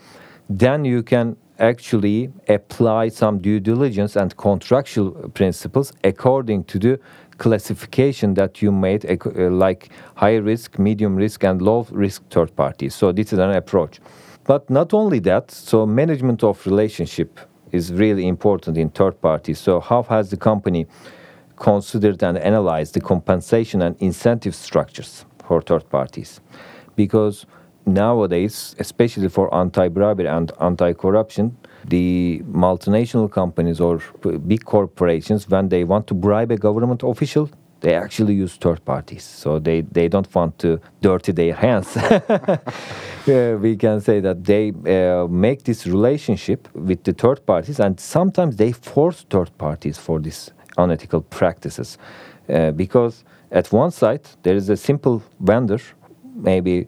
then 0.50 0.86
you 0.86 1.04
can 1.04 1.38
actually 1.60 2.32
apply 2.48 3.10
some 3.10 3.40
due 3.40 3.60
diligence 3.60 4.16
and 4.16 4.36
contractual 4.38 5.12
principles 5.34 5.94
according 6.04 6.64
to 6.66 6.80
the 6.80 7.00
classification 7.38 8.34
that 8.36 8.62
you 8.62 8.72
made, 8.72 9.06
uh, 9.06 9.50
like 9.50 9.90
high 10.16 10.36
risk, 10.36 10.80
medium 10.80 11.16
risk, 11.16 11.44
and 11.44 11.62
low 11.62 11.86
risk 11.92 12.24
third 12.30 12.56
parties. 12.56 12.96
So 12.96 13.12
this 13.12 13.34
is 13.34 13.40
an 13.40 13.52
approach. 13.52 14.00
But 14.44 14.70
not 14.70 14.94
only 14.94 15.20
that, 15.20 15.52
so 15.52 15.86
management 15.86 16.44
of 16.44 16.66
relationship 16.66 17.40
is 17.72 17.92
really 17.92 18.28
important 18.28 18.78
in 18.78 18.90
third 18.90 19.22
parties. 19.22 19.60
So 19.60 19.80
how 19.80 20.04
has 20.04 20.30
the 20.30 20.38
company 20.38 20.88
considered 21.58 22.24
and 22.24 22.38
analyzed 22.38 22.94
the 22.94 23.02
compensation 23.02 23.82
and 23.82 23.96
incentive 24.00 24.56
structures 24.56 25.26
for 25.44 25.62
third 25.62 25.90
parties? 25.90 26.40
Because 26.96 27.46
nowadays, 27.88 28.76
especially 28.80 29.30
for 29.30 29.54
anti-bribery 29.54 30.28
and 30.28 30.52
anti-corruption, 30.60 31.58
the 31.88 32.42
multinational 32.52 33.32
companies 33.32 33.80
or 33.80 34.00
big 34.46 34.66
corporations, 34.66 35.50
when 35.50 35.70
they 35.70 35.84
want 35.84 36.08
to 36.08 36.14
bribe 36.14 36.52
a 36.52 36.58
government 36.58 37.02
official, 37.04 37.50
they 37.80 37.96
actually 37.96 38.34
use 38.34 38.56
third 38.56 38.84
parties. 38.86 39.24
So 39.24 39.60
they, 39.60 39.82
they 39.82 40.08
don't 40.08 40.34
want 40.34 40.58
to 40.60 40.80
dirty 41.02 41.32
their 41.32 41.54
hands. 41.54 41.96
we 43.28 43.76
can 43.76 44.02
say 44.02 44.20
that 44.20 44.44
they 44.44 44.72
uh, 44.72 45.28
make 45.28 45.64
this 45.64 45.86
relationship 45.86 46.68
with 46.74 47.04
the 47.04 47.14
third 47.14 47.46
parties, 47.46 47.80
and 47.80 48.00
sometimes 48.00 48.56
they 48.56 48.72
force 48.72 49.26
third 49.30 49.56
parties 49.58 49.98
for 49.98 50.20
these 50.20 50.52
unethical 50.78 51.22
practices. 51.22 51.98
Uh, 52.50 52.72
because 52.72 53.24
at 53.52 53.72
one 53.72 53.92
side, 53.92 54.22
there 54.44 54.56
is 54.56 54.70
a 54.70 54.78
simple 54.78 55.22
vendor, 55.40 55.80
maybe 56.36 56.88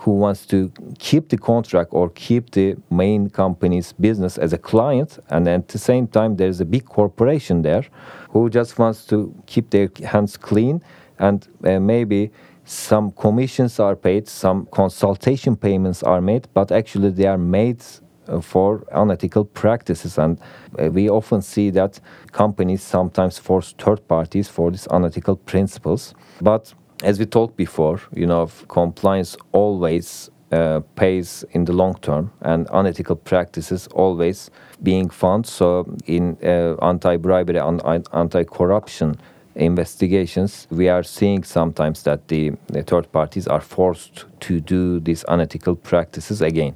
who 0.00 0.12
wants 0.12 0.46
to 0.46 0.70
keep 0.98 1.28
the 1.28 1.36
contract 1.36 1.90
or 1.92 2.10
keep 2.10 2.50
the 2.50 2.76
main 2.90 3.30
company's 3.30 3.92
business 3.92 4.38
as 4.38 4.52
a 4.52 4.58
client, 4.58 5.18
and 5.28 5.48
at 5.48 5.68
the 5.68 5.78
same 5.78 6.06
time, 6.06 6.36
there's 6.36 6.60
a 6.60 6.64
big 6.64 6.84
corporation 6.84 7.62
there 7.62 7.84
who 8.30 8.48
just 8.48 8.78
wants 8.78 9.04
to 9.06 9.34
keep 9.46 9.70
their 9.70 9.88
hands 10.04 10.36
clean 10.36 10.82
and 11.18 11.48
uh, 11.64 11.78
maybe 11.78 12.30
some 12.64 13.10
commissions 13.12 13.80
are 13.80 13.96
paid, 13.96 14.28
some 14.28 14.66
consultation 14.66 15.56
payments 15.56 16.02
are 16.02 16.20
made, 16.20 16.46
but 16.54 16.70
actually 16.70 17.10
they 17.10 17.26
are 17.26 17.38
made 17.38 17.82
uh, 18.28 18.40
for 18.40 18.84
unethical 18.92 19.44
practices. 19.44 20.16
And 20.18 20.38
uh, 20.78 20.88
we 20.90 21.10
often 21.10 21.42
see 21.42 21.70
that 21.70 22.00
companies 22.30 22.82
sometimes 22.82 23.38
force 23.38 23.74
third 23.78 24.06
parties 24.06 24.48
for 24.48 24.70
these 24.70 24.86
unethical 24.90 25.36
principles. 25.36 26.14
But 26.40 26.72
as 27.02 27.18
we 27.18 27.26
talked 27.26 27.56
before, 27.56 28.00
you 28.14 28.26
know, 28.26 28.48
compliance 28.68 29.36
always 29.52 30.30
uh, 30.52 30.80
pays 30.96 31.44
in 31.52 31.64
the 31.64 31.72
long 31.72 31.94
term 32.02 32.30
and 32.42 32.68
unethical 32.72 33.16
practices 33.16 33.88
always 33.88 34.50
being 34.82 35.10
found. 35.10 35.46
So 35.46 35.86
in 36.06 36.36
uh, 36.44 36.76
anti-bribery 36.82 37.58
and 37.58 37.82
anti-corruption 38.12 39.16
investigations, 39.54 40.66
we 40.70 40.88
are 40.88 41.02
seeing 41.02 41.42
sometimes 41.42 42.02
that 42.04 42.28
the, 42.28 42.52
the 42.68 42.82
third 42.82 43.10
parties 43.12 43.46
are 43.46 43.60
forced 43.60 44.24
to 44.40 44.60
do 44.60 45.00
these 45.00 45.24
unethical 45.28 45.76
practices 45.76 46.40
again. 46.40 46.74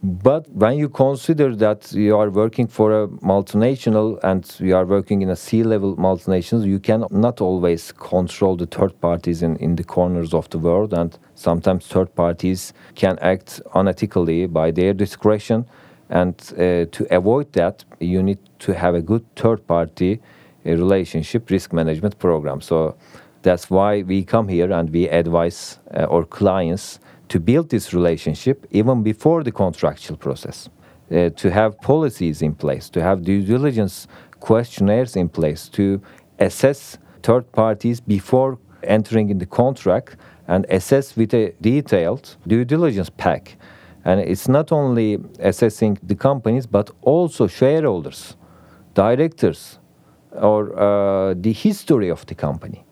But 0.00 0.48
when 0.50 0.78
you 0.78 0.88
consider 0.88 1.56
that 1.56 1.92
you 1.92 2.16
are 2.16 2.30
working 2.30 2.68
for 2.68 3.02
a 3.02 3.08
multinational 3.08 4.20
and 4.22 4.48
you 4.60 4.76
are 4.76 4.86
working 4.86 5.22
in 5.22 5.30
a 5.30 5.34
C-level 5.34 5.96
multinational, 5.96 6.64
you 6.64 6.78
cannot 6.78 7.40
always 7.40 7.90
control 7.90 8.56
the 8.56 8.66
third 8.66 9.00
parties 9.00 9.42
in, 9.42 9.56
in 9.56 9.74
the 9.74 9.82
corners 9.82 10.34
of 10.34 10.48
the 10.50 10.58
world. 10.58 10.94
And 10.94 11.18
sometimes 11.34 11.88
third 11.88 12.14
parties 12.14 12.72
can 12.94 13.18
act 13.18 13.60
unethically 13.74 14.52
by 14.52 14.70
their 14.70 14.92
discretion. 14.92 15.66
And 16.10 16.34
uh, 16.52 16.86
to 16.92 17.06
avoid 17.10 17.52
that, 17.54 17.84
you 17.98 18.22
need 18.22 18.38
to 18.60 18.74
have 18.74 18.94
a 18.94 19.02
good 19.02 19.24
third 19.34 19.66
party 19.66 20.20
relationship 20.64 21.50
risk 21.50 21.72
management 21.72 22.20
program. 22.20 22.60
So 22.60 22.96
that's 23.42 23.68
why 23.68 24.02
we 24.02 24.22
come 24.22 24.46
here 24.46 24.70
and 24.72 24.90
we 24.90 25.08
advise 25.08 25.80
uh, 25.92 26.06
our 26.08 26.24
clients 26.24 27.00
to 27.28 27.40
build 27.40 27.68
this 27.70 27.92
relationship 27.92 28.66
even 28.70 29.02
before 29.02 29.42
the 29.42 29.52
contractual 29.52 30.16
process, 30.16 30.68
uh, 31.10 31.30
to 31.30 31.50
have 31.50 31.80
policies 31.80 32.42
in 32.42 32.54
place, 32.54 32.90
to 32.90 33.02
have 33.02 33.22
due 33.22 33.42
diligence 33.42 34.08
questionnaires 34.40 35.16
in 35.16 35.28
place, 35.28 35.68
to 35.68 36.00
assess 36.38 36.98
third 37.22 37.50
parties 37.52 38.00
before 38.00 38.58
entering 38.82 39.30
in 39.30 39.38
the 39.38 39.46
contract 39.46 40.16
and 40.46 40.64
assess 40.70 41.16
with 41.16 41.34
a 41.34 41.52
detailed 41.60 42.36
due 42.46 42.64
diligence 42.64 43.10
pack. 43.10 43.56
And 44.04 44.20
it's 44.20 44.48
not 44.48 44.72
only 44.72 45.18
assessing 45.40 45.98
the 46.02 46.14
companies, 46.14 46.66
but 46.66 46.90
also 47.02 47.46
shareholders, 47.46 48.36
directors, 48.94 49.78
or 50.32 50.78
uh, 50.78 51.34
the 51.36 51.52
history 51.52 52.08
of 52.08 52.24
the 52.26 52.34
company. 52.34 52.84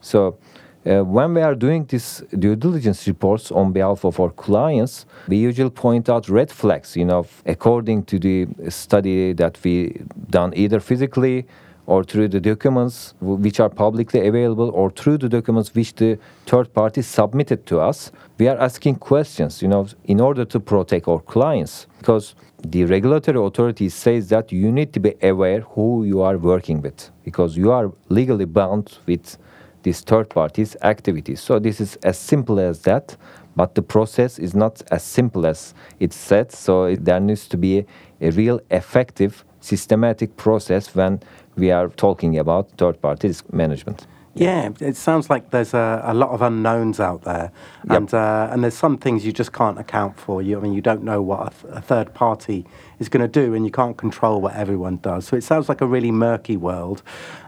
So 0.00 0.38
uh, 0.86 1.02
when 1.02 1.34
we 1.34 1.40
are 1.40 1.54
doing 1.54 1.84
these 1.86 2.22
due 2.38 2.56
diligence 2.56 3.06
reports 3.06 3.50
on 3.50 3.72
behalf 3.72 4.04
of 4.04 4.20
our 4.20 4.30
clients, 4.30 5.06
we 5.28 5.36
usually 5.36 5.70
point 5.70 6.08
out 6.08 6.28
red 6.28 6.50
flags, 6.50 6.96
you 6.96 7.04
know, 7.04 7.26
according 7.46 8.04
to 8.04 8.18
the 8.18 8.46
study 8.68 9.32
that 9.32 9.58
we 9.64 10.00
done 10.30 10.52
either 10.56 10.80
physically 10.80 11.46
or 11.86 12.02
through 12.02 12.28
the 12.28 12.40
documents 12.40 13.14
which 13.20 13.60
are 13.60 13.68
publicly 13.68 14.26
available 14.26 14.70
or 14.70 14.90
through 14.90 15.18
the 15.18 15.28
documents 15.28 15.74
which 15.74 15.94
the 15.94 16.18
third 16.46 16.72
party 16.72 17.02
submitted 17.02 17.66
to 17.66 17.78
us. 17.78 18.10
We 18.38 18.48
are 18.48 18.58
asking 18.58 18.96
questions 18.96 19.60
you 19.60 19.68
know 19.68 19.86
in 20.04 20.20
order 20.20 20.44
to 20.46 20.60
protect 20.60 21.08
our 21.08 21.20
clients 21.20 21.86
because 21.98 22.34
the 22.62 22.84
regulatory 22.84 23.38
authority 23.38 23.90
says 23.90 24.30
that 24.30 24.50
you 24.50 24.72
need 24.72 24.94
to 24.94 25.00
be 25.00 25.14
aware 25.22 25.60
who 25.60 26.04
you 26.04 26.22
are 26.22 26.38
working 26.38 26.80
with 26.80 27.10
because 27.22 27.56
you 27.56 27.70
are 27.70 27.92
legally 28.08 28.46
bound 28.46 28.98
with 29.06 29.36
these 29.84 30.00
third 30.00 30.28
parties 30.28 30.76
activities 30.82 31.40
so 31.40 31.58
this 31.58 31.80
is 31.80 31.96
as 32.02 32.18
simple 32.18 32.58
as 32.58 32.80
that 32.80 33.16
but 33.56 33.74
the 33.76 33.82
process 33.82 34.38
is 34.38 34.54
not 34.54 34.82
as 34.90 35.02
simple 35.02 35.46
as 35.46 35.74
it's 36.00 36.16
said 36.16 36.50
so 36.50 36.84
it, 36.84 37.04
there 37.04 37.20
needs 37.20 37.46
to 37.46 37.56
be 37.56 37.86
a, 38.20 38.30
real 38.30 38.60
effective 38.70 39.44
systematic 39.60 40.36
process 40.36 40.94
when 40.94 41.20
we 41.56 41.70
are 41.70 41.88
talking 41.88 42.38
about 42.38 42.70
third 42.78 43.00
parties 43.00 43.42
management. 43.52 44.06
Yeah, 44.36 44.70
it 44.80 44.96
sounds 44.96 45.30
like 45.30 45.50
there's 45.50 45.74
a, 45.74 46.02
a 46.04 46.12
lot 46.12 46.30
of 46.30 46.42
unknowns 46.42 46.98
out 46.98 47.22
there, 47.22 47.52
Yep. 47.88 47.96
and 47.96 48.14
uh, 48.14 48.48
and 48.50 48.64
there's 48.64 48.74
some 48.76 48.98
things 48.98 49.24
you 49.24 49.32
just 49.32 49.52
can't 49.52 49.78
account 49.78 50.18
for. 50.18 50.42
You, 50.42 50.58
I 50.58 50.60
mean, 50.60 50.72
you 50.72 50.80
don't 50.80 51.04
know 51.04 51.22
what 51.22 51.46
a, 51.46 51.50
th- 51.50 51.74
a 51.76 51.80
third 51.80 52.14
party 52.14 52.66
is 52.98 53.08
going 53.08 53.20
to 53.22 53.28
do, 53.28 53.54
and 53.54 53.64
you 53.64 53.70
can't 53.70 53.96
control 53.96 54.40
what 54.40 54.54
everyone 54.56 54.96
does. 54.96 55.28
So 55.28 55.36
it 55.36 55.44
sounds 55.44 55.68
like 55.68 55.80
a 55.80 55.86
really 55.86 56.10
murky 56.10 56.56
world. 56.56 57.00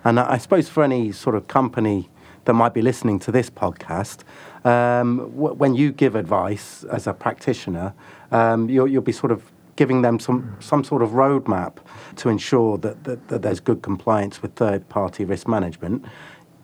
And 0.05 0.21
I, 0.21 0.35
I 0.35 0.39
suppose 0.39 0.69
for 0.69 0.85
any 0.85 1.11
sort 1.11 1.35
of 1.35 1.49
company 1.49 2.09
that 2.47 2.55
might 2.55 2.73
be 2.73 2.83
listening 2.83 3.19
to 3.21 3.31
this 3.31 3.51
podcast, 3.51 4.25
um, 4.65 5.19
w- 5.37 5.55
when 5.55 5.75
you 5.75 5.93
give 5.93 6.17
advice 6.17 6.85
as 6.85 7.07
a 7.07 7.13
practitioner, 7.13 7.93
um, 8.33 8.69
you'll, 8.69 8.89
you'll 8.89 9.03
be 9.03 9.13
sort 9.13 9.31
of 9.31 9.53
giving 9.77 10.03
them 10.03 10.19
some, 10.19 10.57
some 10.59 10.83
sort 10.83 11.03
of 11.03 11.11
roadmap 11.11 11.77
to 12.17 12.29
ensure 12.31 12.79
that, 12.79 13.05
that, 13.05 13.29
that 13.29 13.43
there's 13.43 13.61
good 13.61 13.83
compliance 13.83 14.41
with 14.41 14.55
third 14.55 14.89
party 14.89 15.25
risk 15.25 15.47
management. 15.47 16.05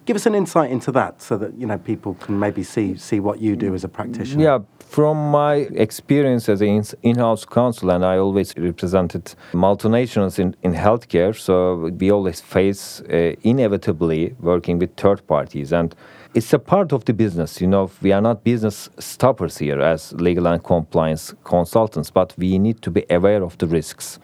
Give 0.04 0.16
us 0.16 0.26
an 0.26 0.34
insight 0.34 0.72
into 0.72 0.90
that 0.92 1.22
so 1.22 1.36
that 1.36 1.54
you 1.56 1.66
know 1.66 1.78
people 1.78 2.14
can 2.14 2.36
maybe 2.36 2.64
see 2.64 2.96
see 2.96 3.20
what 3.20 3.40
you 3.40 3.54
do 3.54 3.72
as 3.72 3.84
a 3.84 3.88
practitioner. 3.88 4.42
Yeah, 4.42 4.58
from 4.80 5.16
my 5.30 5.54
experience 5.76 6.48
as 6.48 6.60
an 6.60 6.84
in-house 7.02 7.44
counsel, 7.44 7.90
and 7.90 8.04
I 8.04 8.18
always 8.18 8.52
represented 8.56 9.34
multinationals 9.52 10.38
in, 10.40 10.56
in 10.62 10.74
healthcare, 10.74 11.34
so 11.34 11.88
we 12.00 12.10
always 12.10 12.40
face 12.40 13.00
uh, 13.02 13.36
inevitably 13.42 14.34
working 14.40 14.80
with 14.80 14.96
third 14.96 15.24
parties, 15.28 15.72
and 15.72 15.94
it's 16.34 16.52
a 16.52 16.58
part 16.58 16.92
of 16.92 17.04
the 17.04 17.12
business. 17.12 17.60
You 17.60 17.68
know, 17.68 17.90
we 18.02 18.10
are 18.10 18.20
not 18.20 18.42
business 18.42 18.90
stoppers 18.98 19.58
here 19.58 19.80
as 19.80 20.12
legal 20.14 20.46
and 20.48 20.62
compliance 20.64 21.32
consultants, 21.44 22.10
but 22.10 22.34
we 22.36 22.58
need 22.58 22.82
to 22.82 22.90
be 22.90 23.04
aware 23.08 23.44
of 23.44 23.56
the 23.58 23.68
risks, 23.68 24.18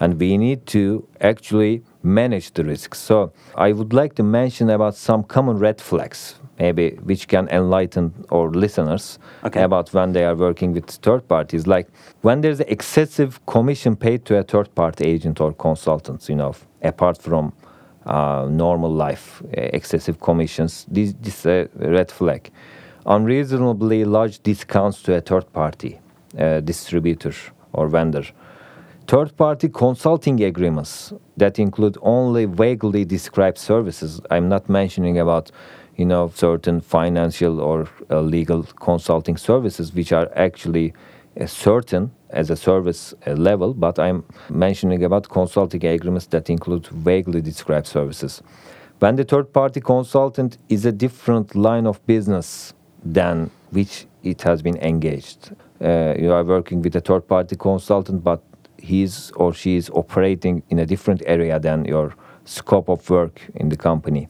and 0.00 0.20
we 0.20 0.38
need 0.38 0.66
to 0.66 1.06
actually 1.20 1.82
manage 2.04 2.52
the 2.52 2.62
risks. 2.64 2.98
So 2.98 3.32
I 3.56 3.72
would 3.72 3.92
like 3.92 4.14
to 4.16 4.22
mention 4.22 4.70
about 4.70 4.94
some 4.94 5.24
common 5.24 5.58
red 5.58 5.80
flags, 5.80 6.34
maybe 6.58 6.90
which 7.02 7.26
can 7.28 7.48
enlighten 7.48 8.12
our 8.30 8.50
listeners 8.50 9.18
Okay. 9.44 9.62
about 9.62 9.92
when 9.94 10.12
they 10.12 10.24
are 10.24 10.36
working 10.36 10.74
with 10.74 10.84
third 10.86 11.26
parties. 11.28 11.66
Like 11.66 11.88
when 12.22 12.42
there's 12.42 12.60
excessive 12.60 13.44
commission 13.46 13.96
paid 13.96 14.24
to 14.26 14.36
a 14.38 14.42
third 14.42 14.74
party 14.74 15.04
agent 15.06 15.40
or 15.40 15.52
consultant, 15.52 16.28
you 16.28 16.36
know, 16.36 16.54
apart 16.82 17.20
from 17.22 17.52
uh, 18.06 18.46
normal 18.50 18.90
life, 18.92 19.42
uh, 19.46 19.60
excessive 19.72 20.20
commissions, 20.20 20.86
this, 20.90 21.14
this 21.20 21.40
is 21.40 21.46
a 21.46 21.68
red 21.74 22.10
flag. 22.10 22.50
Unreasonably 23.06 24.04
large 24.04 24.42
discounts 24.42 25.02
to 25.02 25.14
a 25.14 25.20
third 25.20 25.50
party 25.52 25.98
uh, 26.38 26.60
distributor 26.60 27.32
or 27.72 27.88
vendor. 27.88 28.24
Third 29.06 29.36
party 29.36 29.68
consulting 29.68 30.42
agreements 30.42 31.12
that 31.36 31.58
include 31.58 31.98
only 32.00 32.46
vaguely 32.46 33.04
described 33.04 33.58
services. 33.58 34.18
I'm 34.30 34.48
not 34.48 34.70
mentioning 34.70 35.18
about 35.18 35.50
you 35.96 36.06
know 36.06 36.32
certain 36.34 36.80
financial 36.80 37.60
or 37.60 37.86
uh, 38.10 38.22
legal 38.22 38.62
consulting 38.62 39.36
services 39.36 39.92
which 39.92 40.10
are 40.12 40.30
actually 40.34 40.94
uh, 41.38 41.46
certain 41.46 42.12
as 42.30 42.48
a 42.48 42.56
service 42.56 43.12
uh, 43.26 43.32
level, 43.32 43.74
but 43.74 43.98
I'm 43.98 44.24
mentioning 44.48 45.04
about 45.04 45.28
consulting 45.28 45.84
agreements 45.84 46.26
that 46.28 46.48
include 46.48 46.86
vaguely 46.86 47.42
described 47.42 47.86
services. 47.86 48.42
When 49.00 49.16
the 49.16 49.24
third 49.24 49.52
party 49.52 49.82
consultant 49.82 50.56
is 50.70 50.86
a 50.86 50.92
different 50.92 51.54
line 51.54 51.86
of 51.86 52.04
business 52.06 52.72
than 53.04 53.50
which 53.70 54.06
it 54.22 54.40
has 54.42 54.62
been 54.62 54.78
engaged. 54.78 55.50
Uh, 55.78 56.14
you 56.18 56.32
are 56.32 56.42
working 56.42 56.80
with 56.80 56.96
a 56.96 57.00
third 57.00 57.28
party 57.28 57.54
consultant, 57.56 58.24
but 58.24 58.42
he's 58.84 59.30
or 59.36 59.52
she 59.54 59.76
is 59.76 59.90
operating 59.90 60.62
in 60.68 60.78
a 60.78 60.86
different 60.86 61.22
area 61.26 61.58
than 61.58 61.84
your 61.84 62.14
scope 62.44 62.88
of 62.88 63.08
work 63.08 63.40
in 63.54 63.68
the 63.68 63.76
company. 63.76 64.28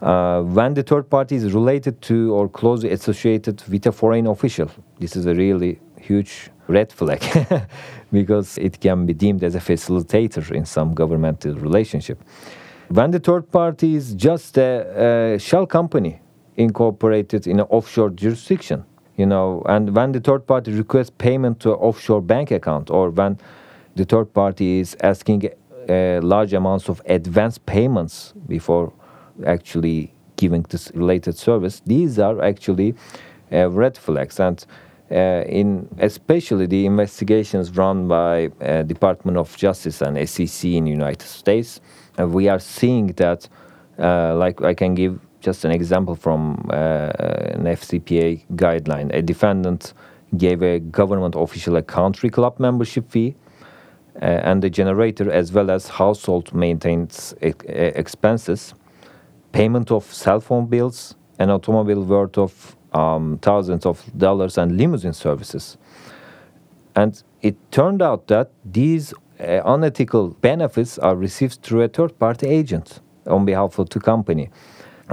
Uh, 0.00 0.42
when 0.42 0.74
the 0.74 0.82
third 0.82 1.08
party 1.08 1.36
is 1.36 1.52
related 1.52 2.00
to 2.02 2.34
or 2.34 2.48
closely 2.48 2.90
associated 2.90 3.62
with 3.68 3.86
a 3.86 3.92
foreign 3.92 4.26
official, 4.26 4.70
this 4.98 5.16
is 5.16 5.26
a 5.26 5.34
really 5.34 5.80
huge 6.00 6.50
red 6.68 6.92
flag 6.92 7.22
because 8.12 8.58
it 8.58 8.80
can 8.80 9.06
be 9.06 9.14
deemed 9.14 9.42
as 9.42 9.54
a 9.54 9.60
facilitator 9.60 10.50
in 10.50 10.64
some 10.64 10.94
governmental 10.94 11.54
relationship. 11.54 12.18
When 12.88 13.10
the 13.10 13.18
third 13.18 13.50
party 13.50 13.94
is 13.94 14.14
just 14.14 14.58
a, 14.58 15.34
a 15.34 15.38
shell 15.38 15.66
company 15.66 16.20
incorporated 16.56 17.46
in 17.46 17.60
an 17.60 17.66
offshore 17.70 18.10
jurisdiction, 18.10 18.84
you 19.16 19.26
know, 19.26 19.62
and 19.66 19.94
when 19.94 20.12
the 20.12 20.20
third 20.20 20.46
party 20.46 20.72
requests 20.72 21.10
payment 21.10 21.60
to 21.60 21.72
an 21.72 21.78
offshore 21.78 22.20
bank 22.20 22.50
account, 22.50 22.90
or 22.90 23.10
when 23.10 23.38
the 23.96 24.04
third 24.04 24.32
party 24.32 24.80
is 24.80 24.96
asking 25.00 25.50
uh, 25.88 26.20
large 26.22 26.52
amounts 26.52 26.88
of 26.88 27.02
advance 27.06 27.58
payments 27.58 28.32
before 28.46 28.92
actually 29.46 30.12
giving 30.36 30.62
this 30.68 30.90
related 30.94 31.36
service, 31.36 31.82
these 31.86 32.18
are 32.18 32.42
actually 32.42 32.94
uh, 33.52 33.70
red 33.70 33.96
flags. 33.96 34.40
And 34.40 34.64
uh, 35.10 35.44
in 35.46 35.88
especially 35.98 36.66
the 36.66 36.86
investigations 36.86 37.76
run 37.76 38.08
by 38.08 38.50
uh, 38.60 38.82
Department 38.82 39.36
of 39.36 39.56
Justice 39.56 40.00
and 40.02 40.28
SEC 40.28 40.70
in 40.70 40.86
United 40.86 41.28
States, 41.28 41.80
we 42.18 42.48
are 42.48 42.58
seeing 42.58 43.08
that, 43.08 43.48
uh, 43.98 44.34
like 44.36 44.62
I 44.62 44.74
can 44.74 44.94
give 44.94 45.20
just 45.40 45.64
an 45.64 45.70
example 45.70 46.14
from 46.14 46.66
uh, 46.70 47.10
an 47.54 47.64
FCPA 47.64 48.44
guideline. 48.56 49.14
A 49.14 49.20
defendant 49.20 49.92
gave 50.36 50.62
a 50.62 50.80
government 50.80 51.34
official 51.36 51.76
a 51.76 51.82
country 51.82 52.30
club 52.30 52.58
membership 52.58 53.10
fee, 53.10 53.36
and 54.20 54.62
the 54.62 54.70
generator 54.70 55.30
as 55.30 55.52
well 55.52 55.70
as 55.70 55.88
household 55.88 56.54
maintenance 56.54 57.34
e- 57.42 57.52
expenses, 57.68 58.74
payment 59.52 59.90
of 59.90 60.04
cell 60.12 60.40
phone 60.40 60.66
bills, 60.66 61.14
an 61.38 61.50
automobile 61.50 62.02
worth 62.02 62.38
of 62.38 62.76
um, 62.92 63.38
thousands 63.42 63.84
of 63.86 64.02
dollars, 64.16 64.56
and 64.58 64.76
limousine 64.76 65.12
services. 65.12 65.76
And 66.94 67.20
it 67.42 67.56
turned 67.72 68.02
out 68.02 68.28
that 68.28 68.50
these 68.64 69.12
uh, 69.40 69.60
unethical 69.64 70.28
benefits 70.28 70.98
are 70.98 71.16
received 71.16 71.62
through 71.62 71.82
a 71.82 71.88
third 71.88 72.18
party 72.18 72.46
agent 72.46 73.00
on 73.26 73.44
behalf 73.44 73.78
of 73.78 73.90
the 73.90 74.00
company. 74.00 74.50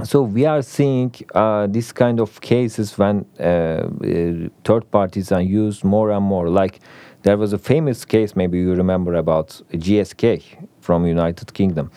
So 0.04 0.22
we 0.22 0.46
are 0.46 0.62
seeing 0.62 1.14
uh, 1.34 1.66
this 1.66 1.92
kind 1.92 2.18
of 2.18 2.40
cases 2.40 2.96
when 2.96 3.26
uh, 3.38 3.42
uh, 3.42 4.48
third 4.64 4.90
parties 4.90 5.30
are 5.32 5.42
used 5.42 5.84
more 5.84 6.10
and 6.10 6.24
more. 6.24 6.48
Like 6.48 6.80
there 7.22 7.36
was 7.36 7.52
a 7.52 7.58
famous 7.58 8.04
case, 8.04 8.34
maybe 8.34 8.58
you 8.58 8.74
remember 8.74 9.14
about 9.14 9.60
GSK 9.72 10.66
from 10.80 11.06
United 11.06 11.54
Kingdom, 11.54 11.90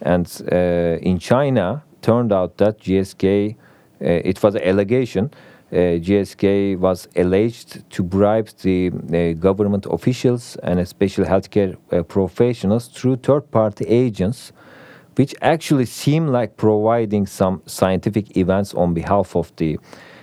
and 0.00 0.26
uh, 0.52 0.98
in 1.00 1.18
China, 1.18 1.82
turned 2.02 2.32
out 2.32 2.58
that 2.58 2.80
GSK, 2.80 3.54
uh, 3.54 3.56
it 4.00 4.42
was 4.42 4.54
an 4.54 4.62
allegation. 4.62 5.30
Uh, 5.72 5.98
GSK 6.06 6.78
was 6.78 7.08
alleged 7.16 7.88
to 7.90 8.02
bribe 8.02 8.48
the 8.62 8.90
uh, 8.90 9.32
government 9.40 9.86
officials 9.90 10.56
and 10.62 10.78
especially 10.78 11.24
healthcare 11.24 11.76
uh, 11.90 12.02
professionals 12.02 12.86
through 12.88 13.16
third-party 13.16 13.84
agents 13.86 14.52
which 15.16 15.34
actually 15.40 15.86
seemed 15.86 16.30
like 16.30 16.56
providing 16.56 17.26
some 17.26 17.62
scientific 17.66 18.36
events 18.36 18.74
on 18.74 18.94
behalf 18.94 19.36
of 19.36 19.54
the 19.56 19.78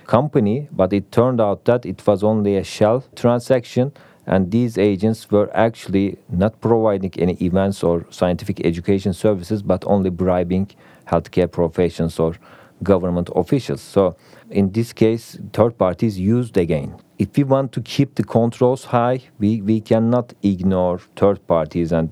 company, 0.06 0.68
but 0.70 0.92
it 0.92 1.10
turned 1.10 1.40
out 1.40 1.64
that 1.64 1.86
it 1.86 2.06
was 2.06 2.22
only 2.22 2.56
a 2.56 2.64
shell 2.64 3.04
transaction, 3.16 3.92
and 4.26 4.50
these 4.50 4.78
agents 4.78 5.30
were 5.30 5.50
actually 5.54 6.18
not 6.28 6.60
providing 6.60 7.12
any 7.18 7.34
events 7.34 7.82
or 7.82 8.06
scientific 8.10 8.64
education 8.64 9.12
services, 9.12 9.62
but 9.62 9.84
only 9.86 10.10
bribing 10.10 10.70
healthcare 11.06 11.50
professions 11.50 12.18
or 12.18 12.36
government 12.82 13.30
officials. 13.34 13.80
So, 13.80 14.16
in 14.50 14.70
this 14.72 14.92
case, 14.92 15.38
third 15.52 15.78
parties 15.78 16.18
used 16.18 16.56
again. 16.56 16.96
If 17.18 17.36
we 17.36 17.44
want 17.44 17.72
to 17.72 17.80
keep 17.80 18.14
the 18.14 18.24
controls 18.24 18.84
high, 18.84 19.20
we, 19.38 19.60
we 19.62 19.80
cannot 19.80 20.34
ignore 20.42 20.98
third 21.16 21.46
parties 21.46 21.92
and 21.92 22.10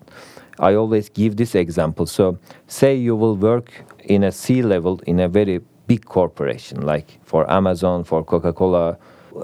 I 0.59 0.75
always 0.75 1.09
give 1.09 1.37
this 1.37 1.55
example. 1.55 2.07
So, 2.07 2.38
say 2.66 2.94
you 2.94 3.16
will 3.16 3.37
work 3.37 3.73
in 4.05 4.25
a 4.25 4.33
C 4.33 4.62
level 4.62 5.01
in 5.07 5.20
a 5.20 5.29
very 5.29 5.61
big 5.87 6.05
corporation, 6.05 6.83
like 6.83 7.18
for 7.25 7.51
Amazon, 7.51 8.05
for 8.05 8.23
Coca 8.25 8.53
Cola. 8.53 8.99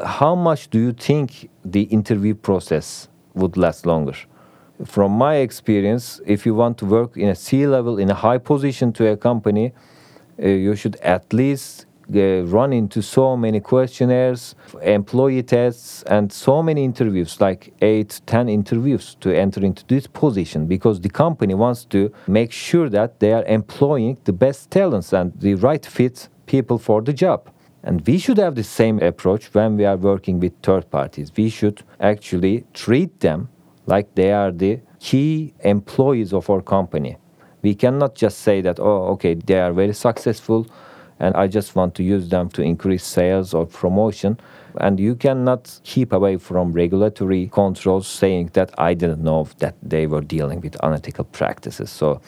How 0.04 0.34
much 0.34 0.70
do 0.70 0.78
you 0.78 0.92
think 0.92 1.48
the 1.64 1.82
interview 1.82 2.34
process 2.34 3.08
would 3.34 3.56
last 3.56 3.86
longer? 3.86 4.14
from 4.84 5.12
my 5.12 5.36
experience, 5.36 6.20
if 6.26 6.44
you 6.44 6.54
want 6.54 6.78
to 6.78 6.86
work 6.86 7.16
in 7.16 7.28
a 7.28 7.34
C 7.34 7.66
level, 7.66 7.98
in 7.98 8.10
a 8.10 8.14
high 8.14 8.38
position 8.38 8.92
to 8.94 9.08
a 9.08 9.16
company, 9.16 9.72
uh, 10.42 10.46
you 10.46 10.76
should 10.76 10.96
at 10.96 11.32
least 11.32 11.86
uh, 12.14 12.42
run 12.44 12.72
into 12.72 13.02
so 13.02 13.36
many 13.36 13.58
questionnaires, 13.58 14.54
employee 14.82 15.42
tests, 15.42 16.02
and 16.04 16.32
so 16.32 16.62
many 16.62 16.84
interviews, 16.84 17.40
like 17.40 17.72
eight, 17.80 18.20
ten 18.26 18.48
interviews 18.48 19.16
to 19.20 19.34
enter 19.34 19.64
into 19.64 19.84
this 19.86 20.06
position 20.06 20.66
because 20.66 21.00
the 21.00 21.08
company 21.08 21.54
wants 21.54 21.84
to 21.86 22.12
make 22.26 22.52
sure 22.52 22.88
that 22.88 23.18
they 23.18 23.32
are 23.32 23.44
employing 23.46 24.16
the 24.24 24.32
best 24.32 24.70
talents 24.70 25.12
and 25.12 25.32
the 25.40 25.54
right 25.54 25.84
fit 25.84 26.28
people 26.46 26.78
for 26.78 27.02
the 27.02 27.12
job. 27.12 27.50
And 27.86 28.04
we 28.04 28.18
should 28.18 28.38
have 28.38 28.56
the 28.56 28.64
same 28.64 28.98
approach 28.98 29.46
when 29.54 29.76
we 29.76 29.84
are 29.84 29.96
working 29.96 30.40
with 30.40 30.52
third 30.60 30.90
parties. 30.90 31.30
We 31.36 31.48
should 31.48 31.84
actually 32.00 32.64
treat 32.74 33.20
them 33.20 33.48
like 33.86 34.12
they 34.16 34.32
are 34.32 34.50
the 34.50 34.80
key 34.98 35.54
employees 35.60 36.32
of 36.32 36.50
our 36.50 36.60
company. 36.60 37.16
We 37.62 37.76
cannot 37.76 38.16
just 38.16 38.38
say 38.38 38.60
that, 38.62 38.80
oh, 38.80 39.12
okay, 39.12 39.34
they 39.34 39.60
are 39.60 39.72
very 39.72 39.94
successful 39.94 40.66
and 41.20 41.36
I 41.36 41.46
just 41.46 41.76
want 41.76 41.94
to 41.94 42.02
use 42.02 42.28
them 42.28 42.48
to 42.50 42.62
increase 42.62 43.04
sales 43.04 43.54
or 43.54 43.66
promotion. 43.66 44.38
And 44.80 44.98
you 44.98 45.14
cannot 45.14 45.80
keep 45.84 46.12
away 46.12 46.38
from 46.38 46.72
regulatory 46.72 47.48
controls 47.52 48.08
saying 48.08 48.50
that 48.54 48.74
I 48.78 48.94
didn't 48.94 49.22
know 49.22 49.48
that 49.58 49.76
they 49.80 50.08
were 50.08 50.22
dealing 50.22 50.60
with 50.60 50.76
unethical 50.82 51.24
practices. 51.24 51.90
So 51.90 52.20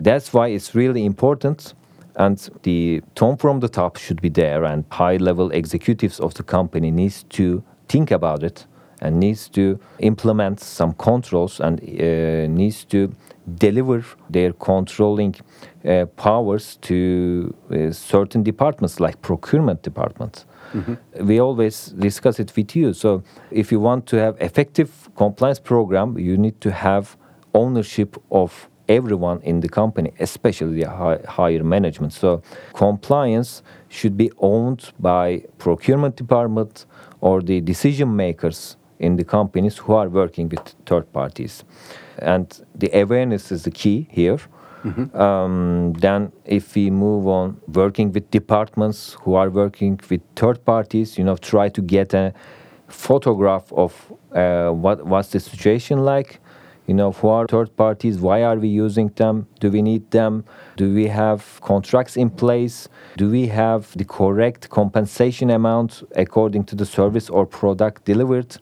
that's 0.00 0.32
why 0.32 0.48
it's 0.48 0.72
really 0.72 1.04
important. 1.04 1.74
And 2.16 2.50
the 2.62 3.02
tone 3.14 3.36
from 3.36 3.60
the 3.60 3.68
top 3.68 3.96
should 3.96 4.20
be 4.20 4.28
there, 4.28 4.64
and 4.64 4.84
high 4.90 5.16
level 5.16 5.50
executives 5.50 6.20
of 6.20 6.34
the 6.34 6.42
company 6.42 6.90
needs 6.90 7.24
to 7.30 7.62
think 7.88 8.10
about 8.10 8.42
it 8.42 8.66
and 9.00 9.18
needs 9.18 9.48
to 9.48 9.78
implement 9.98 10.60
some 10.60 10.92
controls 10.92 11.60
and 11.60 11.80
uh, 11.80 12.46
needs 12.48 12.84
to 12.84 13.14
deliver 13.58 14.04
their 14.28 14.52
controlling 14.52 15.34
uh, 15.84 16.04
powers 16.16 16.76
to 16.82 17.54
uh, 17.70 17.90
certain 17.90 18.42
departments 18.42 19.00
like 19.00 19.20
procurement 19.22 19.82
departments. 19.82 20.44
Mm-hmm. 20.74 21.26
We 21.26 21.40
always 21.40 21.86
discuss 21.86 22.38
it 22.38 22.52
with 22.56 22.76
you. 22.76 22.92
So 22.92 23.22
if 23.50 23.72
you 23.72 23.80
want 23.80 24.06
to 24.06 24.16
have 24.16 24.36
effective 24.40 25.08
compliance 25.16 25.58
program, 25.58 26.18
you 26.18 26.36
need 26.36 26.60
to 26.60 26.70
have 26.70 27.16
ownership 27.54 28.16
of 28.30 28.69
everyone 28.98 29.40
in 29.42 29.60
the 29.60 29.68
company, 29.68 30.10
especially 30.18 30.74
the 30.82 30.90
high, 30.90 31.20
higher 31.38 31.64
management. 31.76 32.12
So 32.12 32.42
compliance 32.74 33.62
should 33.88 34.16
be 34.16 34.30
owned 34.38 34.82
by 34.98 35.44
procurement 35.58 36.16
department 36.16 36.86
or 37.20 37.40
the 37.40 37.60
decision 37.60 38.16
makers 38.16 38.76
in 38.98 39.16
the 39.16 39.24
companies 39.24 39.78
who 39.78 39.92
are 39.94 40.08
working 40.08 40.48
with 40.48 40.74
third 40.86 41.06
parties. 41.12 41.64
And 42.18 42.46
the 42.74 42.90
awareness 43.02 43.52
is 43.52 43.62
the 43.62 43.70
key 43.70 44.08
here. 44.10 44.38
Mm-hmm. 44.84 45.16
Um, 45.16 45.92
then, 46.04 46.32
if 46.44 46.74
we 46.74 46.90
move 46.90 47.26
on 47.28 47.60
working 47.68 48.12
with 48.12 48.30
departments 48.30 49.16
who 49.22 49.34
are 49.34 49.50
working 49.50 50.00
with 50.10 50.22
third 50.36 50.64
parties, 50.64 51.18
you 51.18 51.24
know, 51.24 51.36
try 51.36 51.68
to 51.68 51.82
get 51.82 52.14
a 52.14 52.32
photograph 52.88 53.72
of 53.72 53.92
uh, 54.34 54.70
what 54.70 55.04
what's 55.06 55.30
the 55.30 55.40
situation 55.40 55.98
like. 56.04 56.40
You 56.90 56.94
know, 56.94 57.12
who 57.12 57.28
are 57.28 57.46
third 57.46 57.76
parties? 57.76 58.18
Why 58.18 58.42
are 58.42 58.56
we 58.56 58.66
using 58.66 59.10
them? 59.14 59.46
Do 59.60 59.70
we 59.70 59.80
need 59.80 60.10
them? 60.10 60.44
Do 60.76 60.92
we 60.92 61.06
have 61.06 61.60
contracts 61.60 62.16
in 62.16 62.30
place? 62.30 62.88
Do 63.16 63.30
we 63.30 63.46
have 63.46 63.96
the 63.96 64.04
correct 64.04 64.70
compensation 64.70 65.50
amount 65.50 66.02
according 66.16 66.64
to 66.64 66.74
the 66.74 66.84
service 66.84 67.30
or 67.30 67.46
product 67.46 68.06
delivered? 68.06 68.56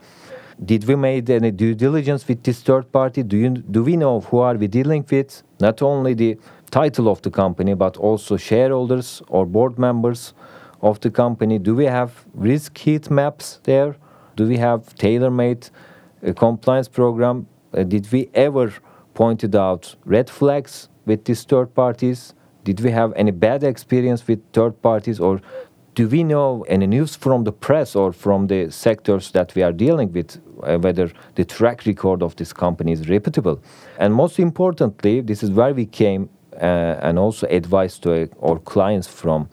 did 0.63 0.85
we 0.89 0.97
made 0.97 1.31
any 1.31 1.51
due 1.53 1.75
diligence 1.75 2.29
with 2.29 2.43
this 2.43 2.61
third 2.61 2.93
party? 2.93 3.23
Do 3.23 3.37
you 3.37 3.51
do 3.77 3.83
we 3.83 3.97
know 3.97 4.21
who 4.21 4.39
are 4.39 4.57
we 4.63 4.67
dealing 4.67 5.07
with? 5.11 5.43
Not 5.61 5.83
only 5.83 6.15
the 6.15 6.37
title 6.71 7.09
of 7.09 7.23
the 7.23 7.31
company, 7.31 7.75
but 7.75 7.97
also 7.97 8.37
shareholders 8.37 9.23
or 9.29 9.47
board 9.47 9.79
members 9.79 10.35
of 10.83 11.01
the 11.01 11.11
company. 11.11 11.59
Do 11.59 11.75
we 11.75 11.87
have 11.87 12.11
risk 12.35 12.77
heat 12.77 13.11
maps 13.11 13.61
there? 13.63 13.97
Do 14.37 14.49
we 14.49 14.59
have 14.59 14.95
tailor-made 14.97 15.71
uh, 16.27 16.33
compliance 16.33 16.89
program? 16.89 17.47
Uh, 17.77 17.83
did 17.83 18.11
we 18.13 18.31
ever 18.35 18.73
pointed 19.15 19.55
out 19.55 19.95
red 20.05 20.31
flags 20.31 20.89
with 21.07 21.25
these 21.25 21.45
third 21.45 21.75
parties? 21.75 22.35
Did 22.65 22.81
we 22.81 22.91
have 22.91 23.13
any 23.17 23.31
bad 23.31 23.65
experience 23.65 24.27
with 24.27 24.41
third 24.53 24.81
parties, 24.83 25.21
or 25.21 25.41
do 25.95 26.07
we 26.07 26.23
know 26.23 26.65
any 26.69 26.87
news 26.87 27.17
from 27.17 27.45
the 27.45 27.51
press 27.51 27.97
or 27.97 28.13
from 28.13 28.47
the 28.47 28.71
sectors 28.71 29.33
that 29.33 29.55
we 29.57 29.63
are 29.63 29.73
dealing 29.73 30.13
with 30.13 30.41
uh, 30.63 30.79
whether 30.79 31.11
the 31.35 31.45
track 31.45 31.87
record 31.87 32.23
of 32.23 32.37
this 32.37 32.53
company 32.53 32.93
is 32.93 33.09
reputable? 33.09 33.61
And 33.99 34.15
most 34.15 34.39
importantly 34.39 35.21
this 35.21 35.43
is 35.43 35.51
where 35.51 35.75
we 35.75 35.87
came 35.87 36.29
uh, 36.53 37.01
and 37.03 37.19
also 37.19 37.47
advice 37.49 37.99
to 37.99 38.23
uh, 38.23 38.27
our 38.43 38.59
clients 38.61 39.09
from 39.09 39.49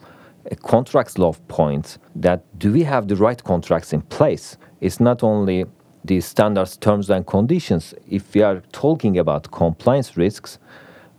a 0.51 0.55
contracts 0.55 1.17
law 1.17 1.33
point 1.47 1.97
that 2.15 2.43
do 2.59 2.71
we 2.71 2.83
have 2.83 3.07
the 3.07 3.15
right 3.15 3.43
contracts 3.43 3.91
in 3.93 4.01
place? 4.01 4.57
It's 4.81 4.99
not 4.99 5.23
only 5.23 5.65
the 6.05 6.21
standards 6.21 6.77
terms 6.77 7.09
and 7.09 7.25
conditions 7.25 7.93
if 8.09 8.33
we 8.33 8.41
are 8.41 8.61
talking 8.71 9.17
about 9.17 9.51
compliance 9.51 10.17
risks 10.17 10.59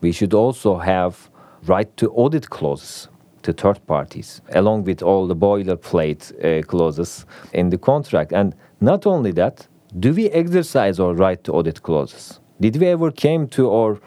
we 0.00 0.12
should 0.12 0.34
also 0.34 0.78
have 0.78 1.30
right 1.66 1.96
to 1.96 2.10
audit 2.12 2.50
clauses 2.50 3.08
to 3.46 3.52
third 3.52 3.80
parties, 3.86 4.40
along 4.50 4.84
with 4.84 5.02
all 5.02 5.26
the 5.26 5.36
boilerplate 5.36 6.22
uh, 6.32 6.62
clauses 6.66 7.24
in 7.52 7.70
the 7.70 7.78
contract. 7.78 8.32
And 8.32 8.54
not 8.80 9.06
only 9.06 9.32
that, 9.32 9.68
do 10.00 10.12
we 10.12 10.28
exercise 10.30 10.98
our 11.00 11.14
right 11.14 11.42
to 11.44 11.52
audit 11.52 11.82
clauses? 11.82 12.40
Did 12.60 12.76
we 12.76 12.86
ever 12.88 13.10
came 13.10 13.46
to 13.48 13.70
our 13.70 14.00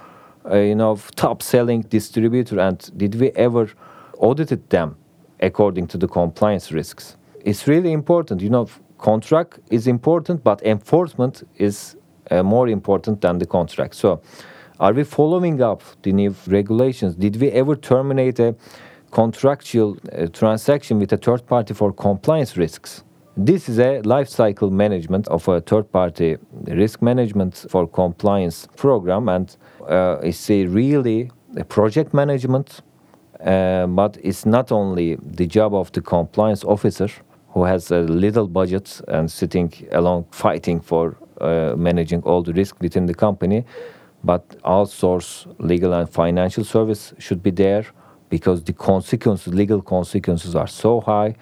uh, 0.45 0.57
you 0.57 0.75
know 0.75 0.99
top 1.15 1.41
selling 1.41 1.81
distributor 1.81 2.59
and 2.59 2.77
did 2.97 3.15
we 3.15 3.31
ever 3.31 3.69
audited 4.17 4.69
them 4.69 4.95
according 5.39 5.87
to 5.87 5.97
the 5.97 6.07
compliance 6.07 6.71
risks? 6.71 7.17
It's 7.45 7.67
really 7.67 7.91
important. 7.93 8.41
You 8.41 8.49
know, 8.49 8.67
contract 8.99 9.59
is 9.71 9.87
important, 9.87 10.43
but 10.43 10.61
enforcement 10.63 11.43
is 11.55 11.95
uh, 12.31 12.43
more 12.43 12.67
important 12.67 13.21
than 13.21 13.39
the 13.39 13.45
contract. 13.45 13.95
So, 13.95 14.21
are 14.79 14.93
we 14.93 15.03
following 15.03 15.61
up 15.61 15.81
the 16.03 16.13
new 16.13 16.35
regulations? 16.47 17.15
Did 17.15 17.35
we 17.41 17.49
ever 17.51 17.75
terminate 17.75 18.39
a 18.39 18.55
contractual 19.11 19.97
uh, 20.13 20.27
transaction 20.27 20.99
with 20.99 21.11
a 21.13 21.17
third 21.17 21.45
party 21.47 21.73
for 21.73 21.91
compliance 21.91 22.57
risks. 22.57 23.03
This 23.37 23.69
is 23.69 23.79
a 23.79 24.01
life 24.01 24.27
cycle 24.27 24.69
management 24.69 25.27
of 25.29 25.47
a 25.47 25.61
third 25.61 25.91
party 25.91 26.37
risk 26.67 27.01
management 27.01 27.65
for 27.69 27.87
compliance 27.87 28.67
program, 28.75 29.29
and 29.29 29.55
uh, 29.87 30.17
it's 30.21 30.49
a 30.49 30.65
really 30.65 31.31
a 31.55 31.63
project 31.63 32.13
management, 32.13 32.81
uh, 33.45 33.87
but 33.87 34.17
it's 34.21 34.45
not 34.45 34.71
only 34.71 35.17
the 35.21 35.47
job 35.47 35.73
of 35.73 35.91
the 35.93 36.01
compliance 36.01 36.63
officer 36.65 37.09
who 37.51 37.63
has 37.63 37.91
a 37.91 37.99
little 37.99 38.47
budget 38.47 39.01
and 39.07 39.29
sitting 39.31 39.71
along 39.91 40.25
fighting 40.31 40.79
for 40.79 41.17
uh, 41.41 41.73
managing 41.77 42.21
all 42.23 42.43
the 42.43 42.53
risk 42.53 42.79
within 42.81 43.05
the 43.05 43.13
company, 43.13 43.65
but 44.23 44.47
outsource 44.63 45.47
legal 45.59 45.93
and 45.93 46.09
financial 46.09 46.63
service 46.63 47.13
should 47.17 47.41
be 47.41 47.51
there 47.51 47.85
because 48.29 48.63
the 48.63 48.73
consequences, 48.73 49.53
legal 49.53 49.81
consequences 49.81 50.55
are 50.55 50.67
so 50.67 51.01
high, 51.01 51.35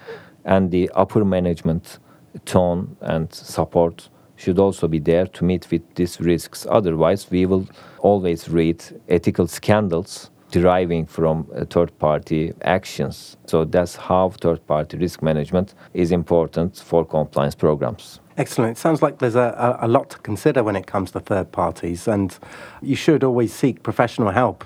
and 0.46 0.72
the 0.72 0.89
upper 0.96 1.26
management 1.26 2.00
tone 2.46 2.96
and 3.02 3.34
support 3.34 4.10
should 4.38 4.60
also 4.60 4.88
be 4.88 5.00
there 5.00 5.26
to 5.26 5.43
meet 5.43 5.70
with 5.72 5.82
these 5.96 6.22
risks. 6.22 6.65
Otherwise, 6.70 7.30
we 7.30 7.46
will 7.46 7.67
always 8.00 8.48
read 8.48 8.84
ethical 9.10 9.48
scandals 9.48 10.30
deriving 10.51 11.05
from 11.05 11.47
uh, 11.55 11.65
third 11.65 11.97
party 11.99 12.53
actions. 12.62 13.38
So 13.45 13.65
that's 13.65 13.95
how 13.95 14.29
third 14.29 14.65
party 14.67 14.97
risk 14.97 15.21
management 15.21 15.73
is 15.93 16.12
important 16.12 16.77
for 16.77 17.05
compliance 17.05 17.55
programs. 17.55 18.19
Excellent. 18.38 18.77
It 18.77 18.79
sounds 18.79 19.01
like 19.01 19.17
there's 19.17 19.36
a, 19.36 19.77
a, 19.81 19.88
lot 19.88 20.12
to 20.12 20.19
consider 20.19 20.63
when 20.63 20.75
it 20.75 20.86
comes 20.86 21.10
to 21.12 21.19
third 21.19 21.51
parties, 21.51 22.07
and 22.07 22.38
you 22.83 22.95
should 22.95 23.23
always 23.23 23.51
seek 23.51 23.81
professional 23.81 24.29
help. 24.29 24.63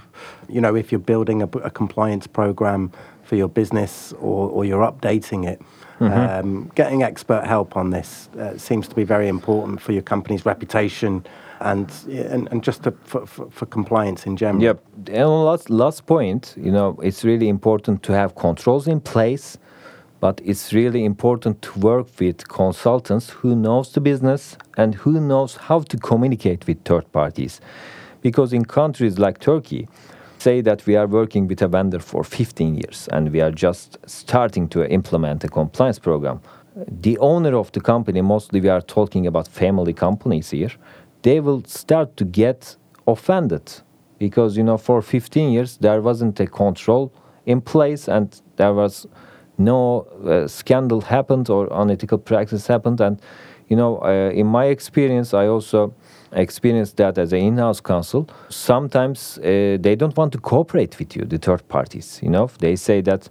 You 0.50 0.60
know, 0.60 0.76
if 0.76 0.92
you're 0.92 1.00
building 1.00 1.42
a, 1.42 1.48
a 1.60 1.70
compliance 1.70 2.28
program 2.28 2.92
for 3.24 3.38
your 3.38 3.48
business 3.48 4.12
or, 4.20 4.50
or 4.50 4.66
you're 4.66 4.86
updating 4.86 5.48
it, 5.48 5.62
mm-hmm. 6.00 6.14
um, 6.14 6.72
getting 6.76 7.02
expert 7.02 7.46
help 7.46 7.78
on 7.78 7.92
this 7.92 8.28
uh, 8.38 8.58
seems 8.58 8.90
to 8.90 8.96
be 8.96 9.06
very 9.06 9.30
important 9.30 9.82
for 9.82 9.94
your 9.94 10.02
company's 10.02 10.46
reputation 10.46 11.26
and 11.62 11.92
and, 12.10 12.48
and 12.52 12.64
just 12.64 12.84
to, 12.84 12.92
for, 13.04 13.26
for, 13.26 13.50
for, 13.50 13.66
compliance 13.66 14.26
in 14.26 14.36
general. 14.38 14.64
Yep. 14.64 14.84
And 15.08 15.30
last 15.46 15.70
last 15.70 16.06
point, 16.06 16.56
you 16.58 16.72
know, 16.72 17.00
it's 17.02 17.24
really 17.24 17.50
important 17.50 18.04
to 18.04 18.14
have 18.14 18.36
controls 18.36 18.88
in 18.88 19.00
place 19.00 19.58
but 20.22 20.40
it's 20.46 20.72
really 20.72 21.04
important 21.04 21.64
to 21.64 21.80
work 21.80 22.08
with 22.20 22.48
consultants 22.48 23.32
who 23.32 23.56
knows 23.56 23.92
the 23.92 24.00
business 24.00 24.56
and 24.78 24.94
who 24.94 25.20
knows 25.20 25.56
how 25.56 25.80
to 25.80 25.98
communicate 25.98 26.68
with 26.68 26.80
third 26.84 27.12
parties 27.12 27.60
because 28.22 28.54
in 28.54 28.64
countries 28.64 29.18
like 29.18 29.40
turkey 29.40 29.88
say 30.38 30.62
that 30.62 30.86
we 30.86 30.96
are 30.96 31.08
working 31.08 31.48
with 31.48 31.62
a 31.62 31.68
vendor 31.68 32.00
for 32.00 32.24
15 32.24 32.76
years 32.76 33.10
and 33.12 33.32
we 33.32 33.42
are 33.42 33.52
just 33.52 33.98
starting 34.06 34.68
to 34.70 34.88
implement 34.90 35.44
a 35.44 35.48
compliance 35.48 36.00
program 36.00 36.40
the 37.02 37.18
owner 37.18 37.56
of 37.56 37.72
the 37.72 37.82
company 37.82 38.22
mostly 38.22 38.62
we 38.62 38.70
are 38.70 38.82
talking 38.82 39.28
about 39.28 39.48
family 39.48 39.94
companies 39.94 40.52
here 40.52 40.72
they 41.22 41.40
will 41.40 41.64
start 41.66 42.18
to 42.18 42.26
get 42.26 42.76
offended 43.08 43.72
because 44.20 44.58
you 44.58 44.64
know 44.64 44.78
for 44.78 45.02
15 45.02 45.52
years 45.52 45.78
there 45.78 46.02
wasn't 46.02 46.40
a 46.40 46.48
control 46.48 47.12
in 47.46 47.62
place 47.62 48.08
and 48.08 48.42
there 48.58 48.74
was 48.74 49.08
no 49.58 50.02
uh, 50.26 50.48
scandal 50.48 51.02
happened 51.02 51.50
or 51.50 51.68
unethical 51.72 52.18
practice 52.18 52.68
happened. 52.68 53.02
And 53.02 53.20
you 53.68 53.76
know 53.76 54.02
uh, 54.04 54.32
in 54.32 54.48
my 54.48 54.66
experience 54.66 55.34
i 55.34 55.48
also 55.48 55.94
experienced 56.34 56.98
that 56.98 57.18
as 57.18 57.34
an 57.34 57.40
in-house 57.40 57.82
counsel. 57.82 58.30
Sometimes 58.50 59.38
uh, 59.40 59.78
they 59.80 59.96
don't 59.96 60.16
want 60.16 60.32
to 60.32 60.40
cooperate 60.40 60.98
with 60.98 61.16
you 61.16 61.26
the 61.26 61.38
third 61.38 61.68
parties 61.68 62.20
you 62.24 62.30
know. 62.30 62.50
They 62.60 62.76
say 62.76 63.02
that 63.02 63.30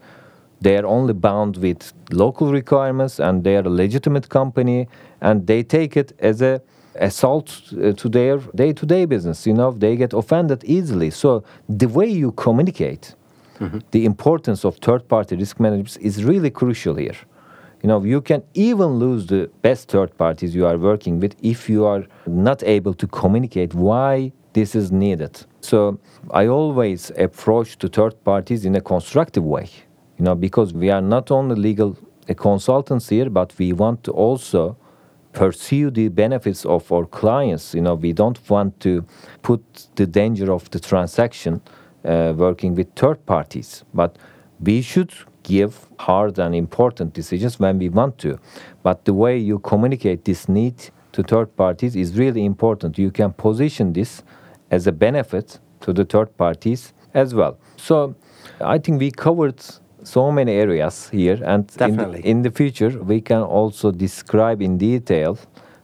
they 0.61 0.76
are 0.76 0.87
only 0.87 1.14
bound 1.14 1.57
with 1.57 1.92
local 2.11 2.53
requirements 2.53 3.18
and 3.18 3.44
they 3.44 3.57
are 3.57 3.66
a 3.66 3.70
legitimate 3.70 4.29
company 4.29 4.88
and 5.20 5.46
they 5.46 5.62
take 5.62 5.96
it 5.96 6.12
as 6.18 6.42
a 6.42 6.61
assault 6.94 7.72
uh, 7.72 7.92
to 7.92 8.09
their 8.09 8.38
day-to-day 8.55 9.05
business 9.05 9.46
you 9.46 9.55
know 9.55 9.70
they 9.70 9.96
get 9.96 10.12
offended 10.12 10.64
easily. 10.64 11.11
So 11.11 11.44
the 11.68 11.88
way 11.88 12.09
you 12.09 12.33
communicate 12.33 13.14
mm-hmm. 13.59 13.79
the 13.90 14.05
importance 14.05 14.64
of 14.64 14.76
third-party 14.76 15.37
risk 15.37 15.61
management 15.61 15.96
is 16.00 16.24
really 16.24 16.50
crucial 16.50 16.96
here. 16.96 17.16
You 17.83 17.88
know 17.88 18.03
you 18.05 18.20
can 18.20 18.42
even 18.55 18.88
lose 18.98 19.26
the 19.26 19.50
best 19.62 19.88
third 19.88 20.16
parties 20.18 20.55
you 20.55 20.66
are 20.66 20.79
working 20.79 21.20
with 21.20 21.37
if 21.42 21.68
you 21.68 21.87
are 21.87 22.05
not 22.26 22.62
able 22.64 22.94
to 22.94 23.07
communicate 23.07 23.72
why 23.74 24.33
this 24.53 24.74
is 24.74 24.90
needed. 24.90 25.46
So 25.61 25.98
i 26.31 26.46
always 26.46 27.11
approach 27.16 27.79
to 27.79 27.88
third 27.88 28.14
parties 28.24 28.64
in 28.64 28.74
a 28.74 28.81
constructive 28.81 29.44
way 29.44 29.68
you 30.20 30.24
know 30.24 30.35
because 30.35 30.74
we 30.74 30.90
are 30.90 31.00
not 31.00 31.31
only 31.31 31.55
legal 31.55 31.96
consultants 32.37 33.09
here 33.09 33.31
but 33.31 33.57
we 33.59 33.72
want 33.72 34.05
to 34.05 34.12
also 34.12 34.76
pursue 35.33 35.90
the 35.90 36.09
benefits 36.09 36.64
of 36.64 36.90
our 36.93 37.07
clients. 37.07 37.75
You 37.75 37.83
know, 37.83 37.95
we 37.95 38.12
don't 38.12 38.38
want 38.49 38.81
to 38.81 39.05
put 39.43 39.88
the 39.95 40.07
danger 40.07 40.53
of 40.53 40.71
the 40.71 40.81
transaction 40.81 41.61
uh, 42.05 42.33
working 42.37 42.75
with 42.75 42.93
third 42.95 43.25
parties, 43.27 43.85
but 43.95 44.16
we 44.61 44.83
should 44.83 45.12
give 45.43 45.87
hard 45.99 46.38
and 46.38 46.55
important 46.55 47.14
decisions 47.14 47.59
when 47.59 47.79
we 47.79 47.88
want 47.88 48.19
to. 48.19 48.38
But 48.83 49.05
the 49.05 49.14
way 49.14 49.38
you 49.38 49.59
communicate 49.59 50.25
this 50.25 50.49
need 50.49 50.90
to 51.12 51.23
third 51.23 51.57
parties 51.57 51.97
is 51.97 52.16
really 52.16 52.45
important. 52.45 52.99
You 52.99 53.11
can 53.11 53.33
position 53.33 53.93
this 53.93 54.23
as 54.71 54.87
a 54.87 54.93
benefit 54.93 55.59
to 55.81 55.93
the 55.93 56.05
third 56.05 56.37
parties 56.37 56.93
as 57.14 57.35
well. 57.35 57.59
So 57.77 58.14
I 58.61 58.79
think 58.79 59.01
we 59.01 59.11
covered 59.11 59.61
so 60.02 60.30
many 60.32 60.52
areas 60.52 61.08
here, 61.10 61.38
and 61.44 61.70
in 61.80 61.96
the, 61.96 62.28
in 62.28 62.42
the, 62.42 62.50
future 62.50 62.90
we 63.02 63.20
can 63.20 63.42
also 63.42 63.90
describe 63.90 64.62
in 64.62 64.78
detail 64.78 65.38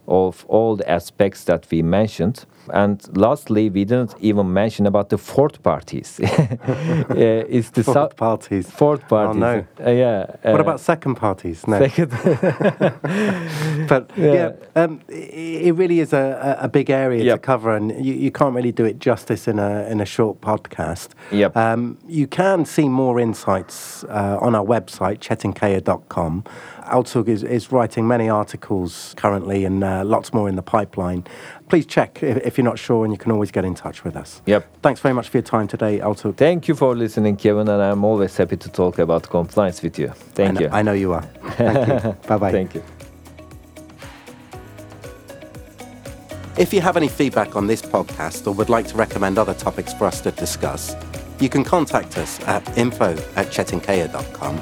of 0.08 0.44
all 0.48 0.76
the 0.76 0.88
aspects 0.90 1.44
that 1.44 1.66
we 1.70 1.82
mentioned. 1.82 2.46
And 2.72 3.00
lastly, 3.16 3.70
we 3.70 3.84
didn't 3.84 4.14
even 4.20 4.52
mention 4.52 4.86
about 4.86 5.08
the 5.08 5.18
fourth 5.18 5.62
parties. 5.62 6.20
uh, 6.22 7.06
it's 7.48 7.70
the 7.70 7.84
fourth 7.84 8.16
parties. 8.16 8.70
Fourth 8.70 9.02
oh, 9.04 9.08
parties. 9.08 9.42
Oh, 9.42 9.46
no. 9.46 9.66
Uh, 9.86 9.90
yeah. 9.90 10.26
Uh, 10.44 10.50
what 10.52 10.60
about 10.60 10.80
second 10.80 11.16
parties? 11.16 11.66
No. 11.66 11.78
Second. 11.78 12.10
but 13.88 14.10
yeah, 14.16 14.32
yeah 14.32 14.52
um, 14.74 15.00
it 15.08 15.74
really 15.74 16.00
is 16.00 16.12
a, 16.12 16.58
a 16.60 16.68
big 16.68 16.90
area 16.90 17.22
yep. 17.24 17.40
to 17.40 17.46
cover, 17.46 17.74
and 17.76 18.04
you, 18.04 18.14
you 18.14 18.30
can't 18.30 18.54
really 18.54 18.72
do 18.72 18.84
it 18.84 18.98
justice 18.98 19.48
in 19.48 19.58
a 19.58 19.86
in 19.88 20.00
a 20.00 20.06
short 20.06 20.40
podcast. 20.40 21.10
Yep. 21.30 21.56
Um, 21.56 21.98
you 22.06 22.26
can 22.26 22.64
see 22.64 22.88
more 22.88 23.20
insights 23.20 24.04
uh, 24.04 24.38
on 24.40 24.54
our 24.54 24.64
website, 24.64 25.20
cetinkaya.com. 25.20 26.44
Altug 26.86 27.28
is, 27.28 27.42
is 27.42 27.72
writing 27.72 28.06
many 28.06 28.28
articles 28.28 29.14
currently 29.16 29.64
and 29.64 29.82
uh, 29.82 30.04
lots 30.04 30.32
more 30.32 30.48
in 30.48 30.56
the 30.56 30.62
pipeline. 30.62 31.24
Please 31.68 31.86
check 31.86 32.22
if, 32.22 32.36
if, 32.38 32.58
you're 32.58 32.64
not 32.64 32.78
sure, 32.78 33.04
and 33.04 33.12
you 33.12 33.18
can 33.18 33.32
always 33.32 33.50
get 33.50 33.64
in 33.64 33.74
touch 33.74 34.04
with 34.04 34.16
us. 34.16 34.40
Yep. 34.46 34.82
Thanks 34.82 35.00
very 35.00 35.14
much 35.14 35.28
for 35.28 35.38
your 35.38 35.42
time 35.42 35.66
today, 35.66 35.98
Altug. 35.98 36.36
Thank 36.36 36.68
you 36.68 36.74
for 36.74 36.94
listening, 36.94 37.36
Kevin, 37.36 37.68
and 37.68 37.82
I'm 37.82 38.04
always 38.04 38.36
happy 38.36 38.56
to 38.56 38.68
talk 38.68 38.98
about 38.98 39.24
compliance 39.24 39.82
with 39.82 39.98
you. 39.98 40.08
Thank 40.08 40.50
I 40.50 40.52
know, 40.52 40.60
you. 40.60 40.68
I 40.72 40.82
know 40.82 40.92
you 40.92 41.12
are. 41.12 41.22
Thank 41.22 42.04
you. 42.04 42.12
bye 42.28 42.36
bye. 42.36 42.52
Thank 42.52 42.74
you. 42.74 42.82
If 46.56 46.72
you 46.72 46.80
have 46.80 46.96
any 46.96 47.08
feedback 47.08 47.54
on 47.56 47.66
this 47.66 47.82
podcast 47.82 48.46
or 48.46 48.52
would 48.52 48.70
like 48.70 48.86
to 48.88 48.96
recommend 48.96 49.36
other 49.36 49.52
topics 49.52 49.92
for 49.92 50.06
us 50.06 50.20
to 50.22 50.30
discuss, 50.30 50.96
you 51.38 51.50
can 51.50 51.64
contact 51.64 52.16
us 52.16 52.40
at 52.48 52.78
info 52.78 53.12
at 53.34 53.48
cetinkaya.com 53.48 54.58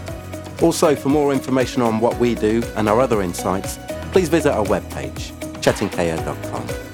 also, 0.63 0.95
for 0.95 1.09
more 1.09 1.33
information 1.33 1.83
on 1.83 2.01
what 2.01 2.19
we 2.19 2.35
do 2.35 2.63
and 2.77 2.89
our 2.89 3.01
other 3.01 3.23
insights, 3.23 3.79
please 4.13 4.29
visit 4.29 4.53
our 4.53 4.65
webpage, 4.65 5.33
cetinkaya.com. 5.61 6.94